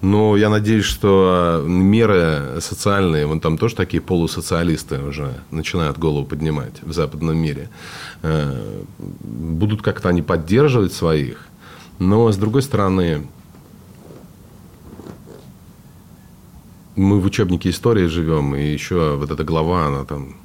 но 0.00 0.36
я 0.36 0.48
надеюсь, 0.48 0.84
что 0.84 1.64
меры 1.66 2.60
социальные, 2.60 3.26
вон 3.26 3.40
там 3.40 3.58
тоже 3.58 3.74
такие 3.74 4.00
полусоциалисты 4.00 5.02
уже 5.02 5.34
начинают 5.50 5.98
голову 5.98 6.24
поднимать 6.24 6.82
в 6.82 6.92
западном 6.92 7.36
мире, 7.36 7.68
э, 8.22 8.82
будут 8.98 9.82
как-то 9.82 10.08
они 10.08 10.22
поддерживать 10.22 10.92
своих. 10.92 11.46
Но, 11.98 12.30
с 12.30 12.36
другой 12.36 12.62
стороны, 12.62 13.26
мы 16.94 17.20
в 17.20 17.24
учебнике 17.24 17.70
истории 17.70 18.06
живем, 18.06 18.54
и 18.54 18.64
еще 18.64 19.16
вот 19.16 19.30
эта 19.30 19.42
глава, 19.42 19.86
она 19.86 20.04
там 20.04 20.36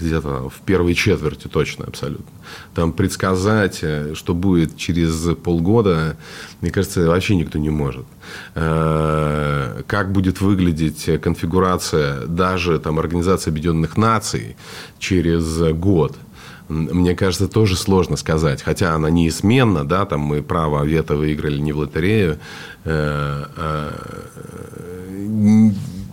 где-то 0.00 0.48
в 0.48 0.60
первой 0.64 0.94
четверти 0.94 1.48
точно 1.48 1.84
абсолютно. 1.86 2.26
Там 2.74 2.92
предсказать, 2.92 3.80
э, 3.82 4.14
что 4.14 4.34
будет 4.34 4.76
через 4.76 5.34
полгода, 5.36 6.16
мне 6.60 6.70
кажется, 6.70 7.06
вообще 7.06 7.36
никто 7.36 7.58
не 7.58 7.70
может. 7.70 8.06
Э, 8.54 9.82
как 9.86 10.12
будет 10.12 10.40
выглядеть 10.40 11.08
конфигурация 11.20 12.26
даже 12.26 12.78
там, 12.78 12.98
Организации 12.98 13.50
Объединенных 13.50 13.96
Наций 13.96 14.56
через 14.98 15.58
год– 15.74 16.16
мне 16.68 17.14
кажется, 17.14 17.48
тоже 17.48 17.76
сложно 17.76 18.16
сказать. 18.16 18.62
Хотя 18.62 18.94
она 18.94 19.08
неизменна, 19.10 19.86
да, 19.86 20.04
там 20.04 20.20
мы 20.20 20.42
право 20.42 20.84
вето 20.84 21.16
выиграли 21.16 21.58
не 21.58 21.72
в 21.72 21.78
лотерею. 21.78 22.38
Э, 22.86 23.90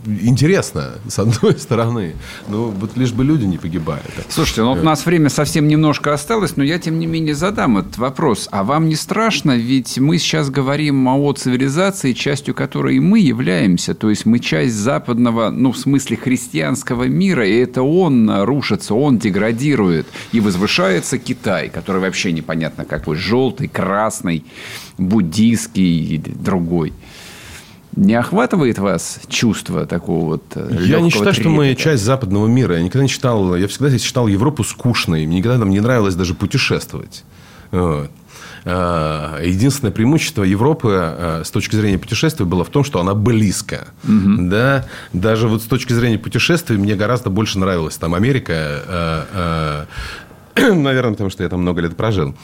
интересно, 0.05 0.91
с 1.07 1.19
одной 1.19 1.53
стороны. 1.57 2.15
Но 2.47 2.67
вот 2.67 2.97
лишь 2.97 3.11
бы 3.11 3.24
люди 3.24 3.45
не 3.45 3.57
погибали. 3.57 4.01
Слушайте, 4.30 4.61
ну, 4.61 4.69
вот 4.69 4.80
у 4.80 4.84
нас 4.84 5.05
время 5.05 5.30
совсем 5.30 5.67
немножко 5.67 6.13
осталось, 6.13 6.57
но 6.57 6.63
я, 6.63 6.80
тем 6.80 6.99
не 6.99 7.05
менее, 7.05 7.36
задам 7.36 7.78
этот 7.78 7.97
вопрос. 7.97 8.47
А 8.51 8.63
вам 8.63 8.88
не 8.88 8.95
страшно? 8.95 9.57
Ведь 9.57 9.97
мы 9.99 10.17
сейчас 10.17 10.49
говорим 10.49 11.07
о 11.07 11.34
цивилизации, 11.34 12.13
частью 12.13 12.53
которой 12.53 12.99
мы 12.99 13.19
являемся. 13.19 13.93
То 13.93 14.09
есть 14.09 14.26
мы 14.26 14.39
часть 14.39 14.76
западного, 14.76 15.49
ну, 15.49 15.71
в 15.71 15.78
смысле 15.78 16.17
христианского 16.17 17.03
мира, 17.03 17.47
и 17.47 17.55
это 17.55 17.82
он 17.84 18.30
рушится, 18.43 18.95
он 18.95 19.17
деградирует. 19.17 20.07
И 20.32 20.39
возвышается 20.39 21.17
Китай, 21.17 21.69
который 21.69 22.01
вообще 22.01 22.32
непонятно 22.32 22.86
какой, 22.86 23.15
желтый, 23.15 23.67
красный, 23.67 24.43
буддийский 24.97 26.15
и 26.15 26.17
другой. 26.17 26.93
Не 27.95 28.15
охватывает 28.15 28.79
вас 28.79 29.19
чувство 29.27 29.85
такого 29.85 30.25
вот 30.25 30.43
э, 30.55 30.77
Я 30.81 30.99
не 30.99 31.11
считаю, 31.11 31.31
трепета? 31.31 31.41
что 31.41 31.49
мы 31.49 31.75
часть 31.75 32.03
западного 32.03 32.47
мира. 32.47 32.75
Я 32.75 32.81
никогда 32.81 33.03
не 33.03 33.09
считал, 33.09 33.55
я 33.55 33.67
всегда 33.67 33.95
считал 33.97 34.27
Европу 34.27 34.63
скучной. 34.63 35.27
Мне 35.27 35.37
никогда 35.37 35.59
там 35.59 35.69
не 35.69 35.79
нравилось 35.79 36.15
даже 36.15 36.33
путешествовать. 36.33 37.23
Вот. 37.71 38.09
А, 38.65 39.41
единственное 39.43 39.91
преимущество 39.91 40.43
Европы 40.43 40.89
э, 40.91 41.41
с 41.45 41.51
точки 41.51 41.75
зрения 41.75 41.97
путешествий 41.97 42.45
было 42.45 42.63
в 42.63 42.69
том, 42.69 42.83
что 42.83 42.99
она 42.99 43.13
близко. 43.13 43.87
Угу. 44.05 44.47
Да? 44.49 44.85
Даже 45.11 45.47
вот 45.47 45.61
с 45.61 45.65
точки 45.65 45.93
зрения 45.93 46.17
путешествий 46.17 46.77
мне 46.77 46.95
гораздо 46.95 47.29
больше 47.29 47.59
нравилась 47.59 47.97
там 47.97 48.15
Америка. 48.15 48.53
Э, 48.55 49.85
наверное, 50.73 51.11
потому 51.11 51.29
что 51.29 51.43
я 51.43 51.49
там 51.49 51.61
много 51.61 51.81
лет 51.81 51.95
прожил. 51.97 52.35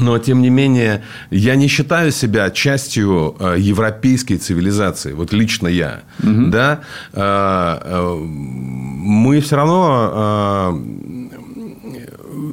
Но, 0.00 0.18
тем 0.18 0.42
не 0.42 0.50
менее, 0.50 1.02
я 1.30 1.56
не 1.56 1.68
считаю 1.68 2.12
себя 2.12 2.50
частью 2.50 3.36
э, 3.38 3.56
европейской 3.58 4.36
цивилизации. 4.36 5.12
Вот 5.12 5.32
лично 5.32 5.68
я. 5.68 6.00
Угу. 6.22 6.46
Да? 6.46 6.80
Э, 7.12 7.78
э, 7.82 8.16
мы 8.18 9.40
все 9.40 9.56
равно... 9.56 10.80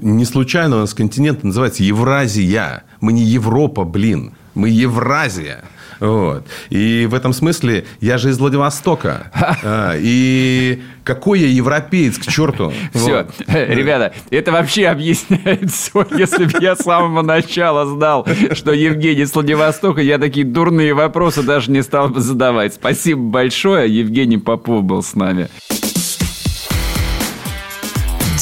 Не 0.02 0.26
случайно 0.26 0.78
у 0.78 0.80
нас 0.80 0.94
континент 0.94 1.44
называется 1.44 1.84
Евразия. 1.84 2.84
Мы 3.02 3.14
не 3.14 3.24
Европа, 3.24 3.84
блин. 3.84 4.34
Мы 4.54 4.70
Евразия. 4.70 5.64
Вот. 6.00 6.46
И 6.70 7.08
в 7.10 7.14
этом 7.14 7.34
смысле 7.34 7.86
я 8.02 8.18
же 8.18 8.30
из 8.30 8.38
Владивостока. 8.38 9.32
А, 9.34 9.96
и 9.98 10.82
какой 11.04 11.42
я 11.42 11.48
европеец, 11.48 12.18
к 12.18 12.26
черту. 12.26 12.74
Все, 12.94 13.28
ребята, 13.48 14.14
это 14.30 14.52
вообще 14.52 14.88
объясняет 14.88 15.72
все. 15.72 16.06
Если 16.12 16.46
бы 16.46 16.60
я 16.60 16.76
с 16.76 16.80
самого 16.80 17.22
начала 17.22 17.86
знал, 17.86 18.28
что 18.54 18.72
Евгений 18.72 19.22
из 19.22 19.34
Владивостока, 19.34 20.02
я 20.02 20.18
такие 20.18 20.46
дурные 20.46 20.94
вопросы 20.94 21.44
даже 21.44 21.72
не 21.72 21.84
стал 21.84 22.10
бы 22.10 22.22
задавать. 22.22 22.76
Спасибо 22.76 23.22
большое. 23.22 23.94
Евгений 23.94 24.38
Попов 24.38 24.84
был 24.84 25.04
с 25.04 25.16
нами. 25.16 25.50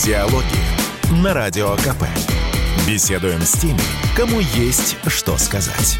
Диалоги 0.03 1.21
на 1.23 1.33
Радио 1.33 1.75
КП. 1.75 2.05
Беседуем 2.87 3.41
с 3.41 3.53
теми, 3.53 3.79
кому 4.15 4.39
есть 4.39 4.97
что 5.07 5.37
сказать. 5.37 5.99